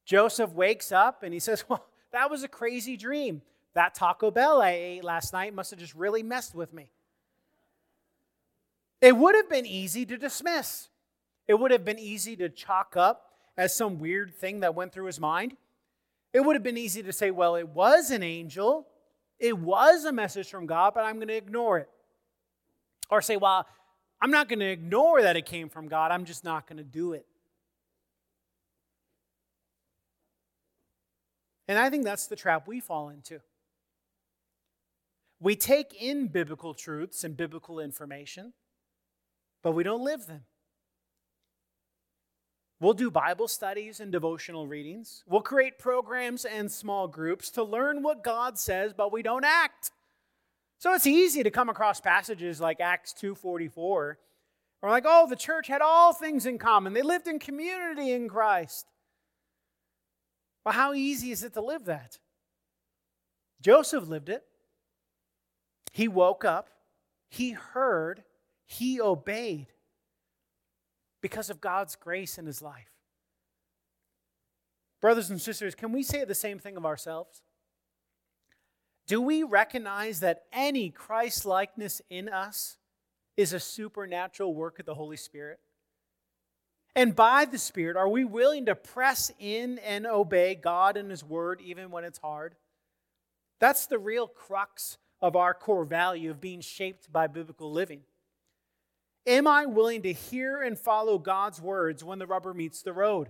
Joseph 0.04 0.52
wakes 0.52 0.90
up 0.90 1.22
and 1.22 1.32
he 1.32 1.40
says, 1.40 1.64
Well, 1.68 1.86
that 2.12 2.30
was 2.30 2.42
a 2.42 2.48
crazy 2.48 2.96
dream. 2.96 3.42
That 3.74 3.94
Taco 3.94 4.30
Bell 4.30 4.60
I 4.60 4.70
ate 4.70 5.04
last 5.04 5.32
night 5.32 5.54
must 5.54 5.70
have 5.70 5.78
just 5.78 5.94
really 5.94 6.22
messed 6.22 6.54
with 6.54 6.72
me. 6.72 6.90
It 9.00 9.16
would 9.16 9.34
have 9.34 9.48
been 9.48 9.66
easy 9.66 10.04
to 10.06 10.16
dismiss. 10.16 10.88
It 11.48 11.54
would 11.54 11.70
have 11.70 11.84
been 11.84 11.98
easy 11.98 12.36
to 12.36 12.48
chalk 12.48 12.96
up 12.96 13.30
as 13.56 13.74
some 13.74 13.98
weird 13.98 14.34
thing 14.34 14.60
that 14.60 14.74
went 14.74 14.92
through 14.92 15.06
his 15.06 15.20
mind. 15.20 15.56
It 16.32 16.40
would 16.40 16.54
have 16.54 16.62
been 16.62 16.78
easy 16.78 17.02
to 17.02 17.12
say, 17.12 17.30
well, 17.30 17.56
it 17.56 17.68
was 17.68 18.10
an 18.10 18.22
angel. 18.22 18.86
It 19.38 19.58
was 19.58 20.04
a 20.04 20.12
message 20.12 20.48
from 20.48 20.66
God, 20.66 20.92
but 20.94 21.04
I'm 21.04 21.16
going 21.16 21.28
to 21.28 21.36
ignore 21.36 21.78
it. 21.78 21.88
Or 23.08 23.22
say, 23.22 23.36
well, 23.36 23.66
I'm 24.20 24.30
not 24.30 24.48
going 24.48 24.58
to 24.60 24.70
ignore 24.70 25.22
that 25.22 25.36
it 25.36 25.46
came 25.46 25.68
from 25.68 25.88
God. 25.88 26.12
I'm 26.12 26.24
just 26.24 26.44
not 26.44 26.66
going 26.66 26.76
to 26.76 26.84
do 26.84 27.14
it. 27.14 27.26
And 31.66 31.78
I 31.78 31.88
think 31.88 32.04
that's 32.04 32.26
the 32.26 32.36
trap 32.36 32.68
we 32.68 32.80
fall 32.80 33.08
into. 33.08 33.40
We 35.40 35.56
take 35.56 35.94
in 36.00 36.28
biblical 36.28 36.74
truths 36.74 37.24
and 37.24 37.36
biblical 37.36 37.80
information, 37.80 38.52
but 39.62 39.72
we 39.72 39.82
don't 39.82 40.04
live 40.04 40.26
them. 40.26 40.44
We'll 42.78 42.94
do 42.94 43.10
Bible 43.10 43.48
studies 43.48 44.00
and 44.00 44.12
devotional 44.12 44.66
readings. 44.66 45.22
We'll 45.26 45.42
create 45.42 45.78
programs 45.78 46.44
and 46.44 46.70
small 46.70 47.08
groups 47.08 47.50
to 47.50 47.62
learn 47.62 48.02
what 48.02 48.24
God 48.24 48.58
says, 48.58 48.94
but 48.94 49.12
we 49.12 49.22
don't 49.22 49.44
act. 49.44 49.90
So 50.78 50.94
it's 50.94 51.06
easy 51.06 51.42
to 51.42 51.50
come 51.50 51.68
across 51.68 52.00
passages 52.00 52.58
like 52.60 52.80
Acts 52.80 53.12
2:44 53.12 54.18
or 54.82 54.90
like, 54.90 55.04
"Oh, 55.06 55.26
the 55.26 55.36
church 55.36 55.66
had 55.66 55.82
all 55.82 56.14
things 56.14 56.46
in 56.46 56.56
common. 56.58 56.94
They 56.94 57.02
lived 57.02 57.28
in 57.28 57.38
community 57.38 58.12
in 58.12 58.28
Christ." 58.28 58.86
But 60.64 60.74
how 60.74 60.94
easy 60.94 61.32
is 61.32 61.42
it 61.42 61.52
to 61.54 61.60
live 61.60 61.84
that? 61.84 62.18
Joseph 63.60 64.08
lived 64.08 64.30
it. 64.30 64.49
He 65.90 66.08
woke 66.08 66.44
up, 66.44 66.70
he 67.28 67.50
heard, 67.52 68.22
he 68.66 69.00
obeyed 69.00 69.66
because 71.20 71.50
of 71.50 71.60
God's 71.60 71.96
grace 71.96 72.38
in 72.38 72.46
his 72.46 72.62
life. 72.62 72.90
Brothers 75.00 75.30
and 75.30 75.40
sisters, 75.40 75.74
can 75.74 75.92
we 75.92 76.02
say 76.02 76.24
the 76.24 76.34
same 76.34 76.58
thing 76.58 76.76
of 76.76 76.84
ourselves? 76.84 77.42
Do 79.06 79.20
we 79.20 79.42
recognize 79.42 80.20
that 80.20 80.44
any 80.52 80.90
Christ 80.90 81.44
likeness 81.44 82.00
in 82.10 82.28
us 82.28 82.76
is 83.36 83.52
a 83.52 83.60
supernatural 83.60 84.54
work 84.54 84.78
of 84.78 84.86
the 84.86 84.94
Holy 84.94 85.16
Spirit? 85.16 85.58
And 86.94 87.16
by 87.16 87.44
the 87.44 87.58
Spirit, 87.58 87.96
are 87.96 88.08
we 88.08 88.24
willing 88.24 88.66
to 88.66 88.74
press 88.74 89.32
in 89.38 89.78
and 89.78 90.06
obey 90.06 90.54
God 90.54 90.96
and 90.96 91.10
His 91.10 91.24
Word 91.24 91.60
even 91.60 91.90
when 91.90 92.04
it's 92.04 92.18
hard? 92.18 92.54
That's 93.58 93.86
the 93.86 93.98
real 93.98 94.26
crux 94.26 94.98
of 95.22 95.36
our 95.36 95.54
core 95.54 95.84
value 95.84 96.30
of 96.30 96.40
being 96.40 96.60
shaped 96.60 97.12
by 97.12 97.26
biblical 97.26 97.70
living. 97.70 98.00
Am 99.26 99.46
I 99.46 99.66
willing 99.66 100.02
to 100.02 100.12
hear 100.12 100.62
and 100.62 100.78
follow 100.78 101.18
God's 101.18 101.60
words 101.60 102.02
when 102.02 102.18
the 102.18 102.26
rubber 102.26 102.54
meets 102.54 102.82
the 102.82 102.92
road? 102.92 103.28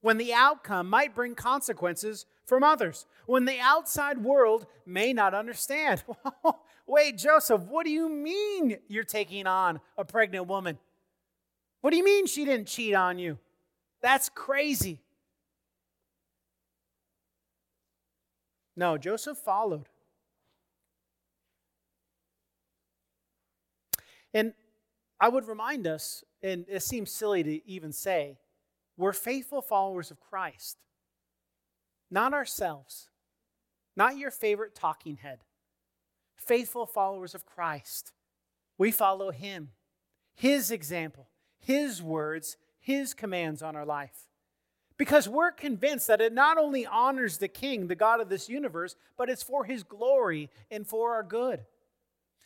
When 0.00 0.16
the 0.16 0.32
outcome 0.32 0.88
might 0.88 1.14
bring 1.14 1.34
consequences 1.34 2.24
from 2.46 2.62
others? 2.62 3.04
When 3.26 3.44
the 3.44 3.58
outside 3.60 4.18
world 4.18 4.66
may 4.86 5.12
not 5.12 5.34
understand? 5.34 6.02
Wait, 6.86 7.18
Joseph, 7.18 7.62
what 7.62 7.84
do 7.84 7.90
you 7.90 8.08
mean 8.08 8.78
you're 8.88 9.04
taking 9.04 9.46
on 9.46 9.80
a 9.98 10.04
pregnant 10.04 10.46
woman? 10.46 10.78
What 11.82 11.90
do 11.90 11.96
you 11.96 12.04
mean 12.04 12.26
she 12.26 12.44
didn't 12.44 12.68
cheat 12.68 12.94
on 12.94 13.18
you? 13.18 13.38
That's 14.00 14.30
crazy. 14.30 15.00
No, 18.76 18.96
Joseph 18.96 19.38
followed. 19.38 19.88
And 24.34 24.52
I 25.20 25.28
would 25.28 25.46
remind 25.46 25.86
us, 25.86 26.24
and 26.42 26.64
it 26.68 26.82
seems 26.82 27.10
silly 27.10 27.42
to 27.42 27.68
even 27.68 27.92
say, 27.92 28.38
we're 28.96 29.12
faithful 29.12 29.62
followers 29.62 30.10
of 30.10 30.20
Christ, 30.20 30.78
not 32.10 32.34
ourselves, 32.34 33.08
not 33.96 34.16
your 34.16 34.30
favorite 34.30 34.74
talking 34.74 35.16
head. 35.16 35.40
Faithful 36.36 36.86
followers 36.86 37.34
of 37.34 37.44
Christ. 37.44 38.12
We 38.76 38.92
follow 38.92 39.30
Him, 39.30 39.70
His 40.34 40.70
example, 40.70 41.28
his 41.60 42.02
words, 42.02 42.56
His 42.80 43.14
commands 43.14 43.62
on 43.62 43.76
our 43.76 43.84
life. 43.84 44.28
Because 44.96 45.28
we're 45.28 45.52
convinced 45.52 46.08
that 46.08 46.20
it 46.20 46.32
not 46.32 46.58
only 46.58 46.86
honors 46.86 47.38
the 47.38 47.48
King, 47.48 47.86
the 47.86 47.94
God 47.94 48.20
of 48.20 48.28
this 48.28 48.48
universe, 48.48 48.96
but 49.16 49.28
it's 49.28 49.42
for 49.42 49.64
His 49.64 49.82
glory 49.82 50.50
and 50.70 50.86
for 50.86 51.12
our 51.12 51.22
good. 51.22 51.66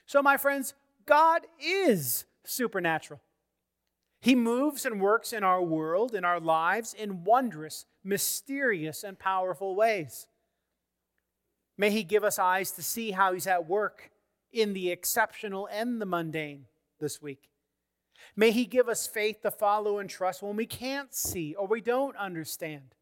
So, 0.07 0.21
my 0.23 0.37
friends, 0.37 0.75
God 1.07 1.43
is 1.61 2.25
supernatural. 2.45 3.21
He 4.21 4.35
moves 4.37 4.87
and 4.87 5.01
works 5.01 5.33
in 5.33 5.43
our 5.43 5.61
world, 5.61 6.15
in 6.15 6.25
our 6.25 6.39
lives, 6.39 6.95
in 6.95 7.25
wondrous, 7.25 7.87
mysterious, 8.05 9.03
and 9.03 9.19
powerful 9.19 9.75
ways. 9.75 10.29
May 11.77 11.91
He 11.91 12.05
give 12.05 12.23
us 12.23 12.39
eyes 12.39 12.71
to 12.73 12.83
see 12.83 13.11
how 13.11 13.33
He's 13.33 13.49
at 13.49 13.67
work 13.67 14.11
in 14.53 14.75
the 14.75 14.91
exceptional 14.91 15.69
and 15.73 16.01
the 16.01 16.07
mundane 16.07 16.67
this 17.01 17.21
week. 17.21 17.51
May 18.37 18.53
He 18.53 18.65
give 18.65 18.89
us 18.89 19.09
faith 19.09 19.43
to 19.43 19.51
follow 19.51 19.99
and 19.99 20.09
trust 20.09 20.43
when 20.43 20.55
we 20.55 20.67
can't 20.67 21.13
see 21.13 21.55
or 21.55 21.67
we 21.67 21.81
don't 21.81 22.17
understand. 22.17 22.95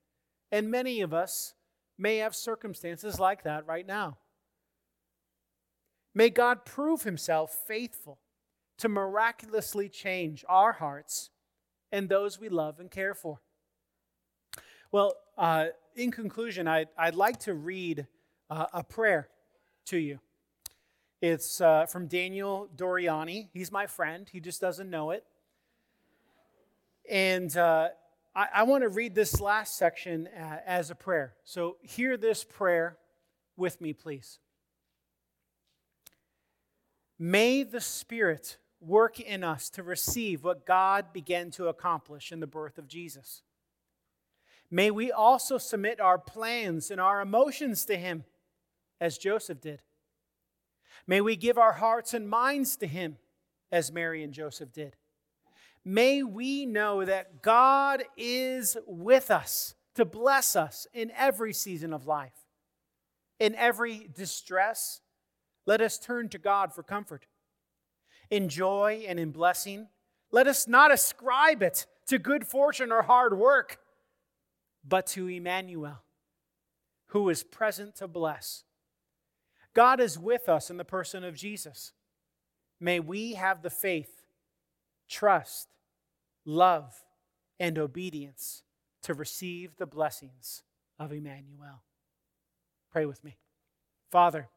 And 0.51 0.71
many 0.71 1.03
of 1.03 1.13
us 1.13 1.53
may 1.99 2.17
have 2.19 2.35
circumstances 2.35 3.21
like 3.21 3.45
that 3.45 3.67
right 3.67 3.87
now. 3.87 4.17
May 6.15 6.31
God 6.31 6.65
prove 6.65 7.03
Himself 7.03 7.57
faithful 7.67 8.19
to 8.79 8.89
miraculously 8.89 9.89
change 9.89 10.45
our 10.49 10.73
hearts 10.73 11.31
and 11.93 12.09
those 12.09 12.41
we 12.41 12.49
love 12.49 12.81
and 12.81 12.91
care 12.91 13.15
for. 13.15 13.41
Well, 14.93 15.15
uh, 15.39 15.67
in 15.95 16.11
conclusion, 16.11 16.67
I, 16.67 16.87
would 17.05 17.15
like 17.15 17.41
to 17.41 17.55
read 17.55 18.07
uh, 18.49 18.67
a 18.73 18.83
prayer 18.83 19.29
to 19.87 19.99
you. 19.99 20.19
It's 21.21 21.61
uh, 21.61 21.87
from 21.87 22.07
Daniel 22.07 22.69
Doriani. 22.75 23.49
He's 23.53 23.71
my 23.71 23.87
friend, 23.87 24.29
he 24.31 24.41
just 24.41 24.61
doesn't 24.61 24.89
know 24.89 25.11
it. 25.11 25.25
And 27.09 27.55
uh, 27.57 27.89
I, 28.35 28.47
I 28.55 28.63
want 28.63 28.83
to 28.83 28.89
read 28.89 29.15
this 29.15 29.41
last 29.41 29.77
section 29.77 30.29
uh, 30.29 30.59
as 30.65 30.91
a 30.91 30.95
prayer. 30.95 31.35
So, 31.45 31.77
hear 31.83 32.17
this 32.17 32.45
prayer 32.45 32.97
with 33.57 33.81
me, 33.81 33.93
please. 33.93 34.39
May 37.23 37.65
the 37.65 37.83
Spirit 37.83 38.57
work 38.81 39.21
in 39.21 39.45
us 39.45 39.69
to 39.71 39.83
receive 39.83 40.43
what 40.43 40.65
God 40.65 41.13
began 41.13 41.51
to 41.51 41.69
accomplish 41.69 42.33
in 42.33 42.41
the 42.41 42.47
birth 42.47 42.79
of 42.79 42.89
Jesus. 42.89 43.43
May 44.71 44.91
we 44.91 45.13
also 45.13 45.59
submit 45.59 46.01
our 46.01 46.17
plans 46.17 46.91
and 46.91 46.99
our 46.99 47.21
emotions 47.21 47.85
to 47.85 47.99
Him, 47.99 48.25
as 49.03 49.19
Joseph 49.19 49.61
did. 49.61 49.83
May 51.07 51.21
we 51.21 51.37
give 51.37 51.59
our 51.59 51.75
hearts 51.75 52.15
and 52.15 52.27
minds 52.27 52.75
to 52.79 52.87
Him, 52.87 53.19
as 53.71 53.93
Mary 53.93 54.25
and 54.25 54.33
Joseph 54.33 54.73
did. 54.73 54.97
May 55.85 56.23
we 56.23 56.65
know 56.65 57.05
that 57.05 57.43
God 57.43 58.03
is 58.17 58.79
with 58.87 59.31
us 59.31 59.75
to 59.95 60.07
bless 60.07 60.57
us 60.57 60.87
in 60.95 61.13
every 61.15 61.53
season 61.53 61.93
of 61.93 62.07
life. 62.07 62.47
In 63.39 63.55
every 63.57 64.09
distress, 64.15 65.03
let 65.67 65.81
us 65.81 65.99
turn 65.99 66.29
to 66.31 66.39
God 66.39 66.73
for 66.73 66.83
comfort. 66.83 67.27
In 68.31 68.49
joy 68.49 69.05
and 69.07 69.19
in 69.19 69.31
blessing, 69.31 69.89
let 70.31 70.47
us 70.47 70.69
not 70.69 70.93
ascribe 70.93 71.63
it 71.63 71.87
to 72.07 72.19
good 72.19 72.47
fortune 72.47 72.93
or 72.93 73.03
hard 73.03 73.39
work, 73.39 73.79
but 74.87 75.07
to 75.09 75.29
Emmanuel, 75.29 76.03
who 77.09 77.29
is 77.29 77.43
present 77.43 77.97
to 77.97 78.09
bless. 78.09 78.65
God 79.75 80.01
is 80.01 80.19
with 80.19 80.49
us 80.49 80.71
in 80.71 80.77
the 80.77 80.85
person 80.85 81.25
of 81.25 81.35
Jesus. 81.35 81.93
May 82.81 82.99
we 82.99 83.35
have 83.35 83.63
the 83.63 83.71
faith, 83.71 84.23
trust, 85.09 85.69
love, 86.45 87.05
and 87.59 87.79
obedience 87.79 88.63
to 89.03 89.15
receive 89.15 89.77
the 89.77 89.87
blessings 89.87 90.63
of 90.99 91.13
Emmanuel. 91.13 91.83
Pray 92.91 93.07
with 93.07 93.23
me. 93.23 93.37
Father, 94.11 94.49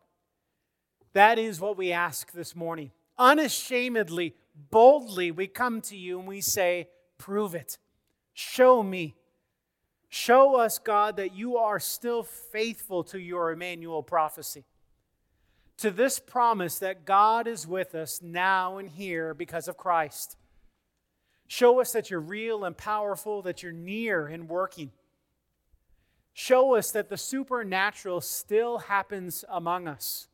that 1.13 1.37
is 1.37 1.61
what 1.61 1.77
we 1.77 1.91
ask 1.91 2.31
this 2.31 2.55
morning. 2.55 2.91
Unashamedly, 3.17 4.35
boldly, 4.71 5.31
we 5.31 5.47
come 5.47 5.81
to 5.81 5.95
you 5.95 6.19
and 6.19 6.27
we 6.27 6.41
say, 6.41 6.89
Prove 7.17 7.55
it. 7.55 7.77
Show 8.33 8.83
me. 8.83 9.15
Show 10.09 10.57
us, 10.57 10.77
God, 10.77 11.17
that 11.17 11.33
you 11.33 11.57
are 11.57 11.79
still 11.79 12.23
faithful 12.23 13.03
to 13.05 13.19
your 13.19 13.51
Emmanuel 13.51 14.03
prophecy, 14.03 14.65
to 15.77 15.89
this 15.89 16.19
promise 16.19 16.79
that 16.79 17.05
God 17.05 17.47
is 17.47 17.65
with 17.65 17.95
us 17.95 18.21
now 18.21 18.77
and 18.77 18.89
here 18.89 19.33
because 19.33 19.67
of 19.67 19.77
Christ. 19.77 20.35
Show 21.47 21.79
us 21.79 21.93
that 21.93 22.09
you're 22.09 22.19
real 22.19 22.63
and 22.65 22.75
powerful, 22.75 23.41
that 23.43 23.63
you're 23.63 23.71
near 23.71 24.27
and 24.27 24.49
working. 24.49 24.91
Show 26.33 26.75
us 26.75 26.91
that 26.91 27.09
the 27.09 27.17
supernatural 27.17 28.21
still 28.21 28.79
happens 28.79 29.45
among 29.49 29.87
us 29.87 30.27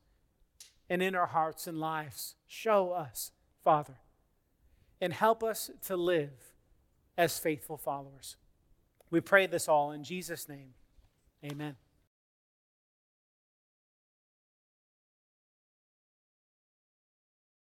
and 0.90 1.02
in 1.04 1.16
our 1.16 1.28
hearts 1.28 1.68
and 1.68 1.80
lives. 1.80 2.36
Show 2.48 2.92
us, 2.92 3.32
Father, 3.64 3.98
and 5.00 5.14
help 5.14 5.44
us 5.44 5.70
to 5.86 5.96
live 5.96 6.54
as 7.18 7.38
faithful 7.38 7.78
followers. 7.78 8.38
We 9.12 9.22
pray 9.22 9.48
this 9.48 9.68
all 9.68 9.92
in 9.92 10.04
Jesus' 10.04 10.48
name. 10.48 10.74
Amen. 11.44 11.76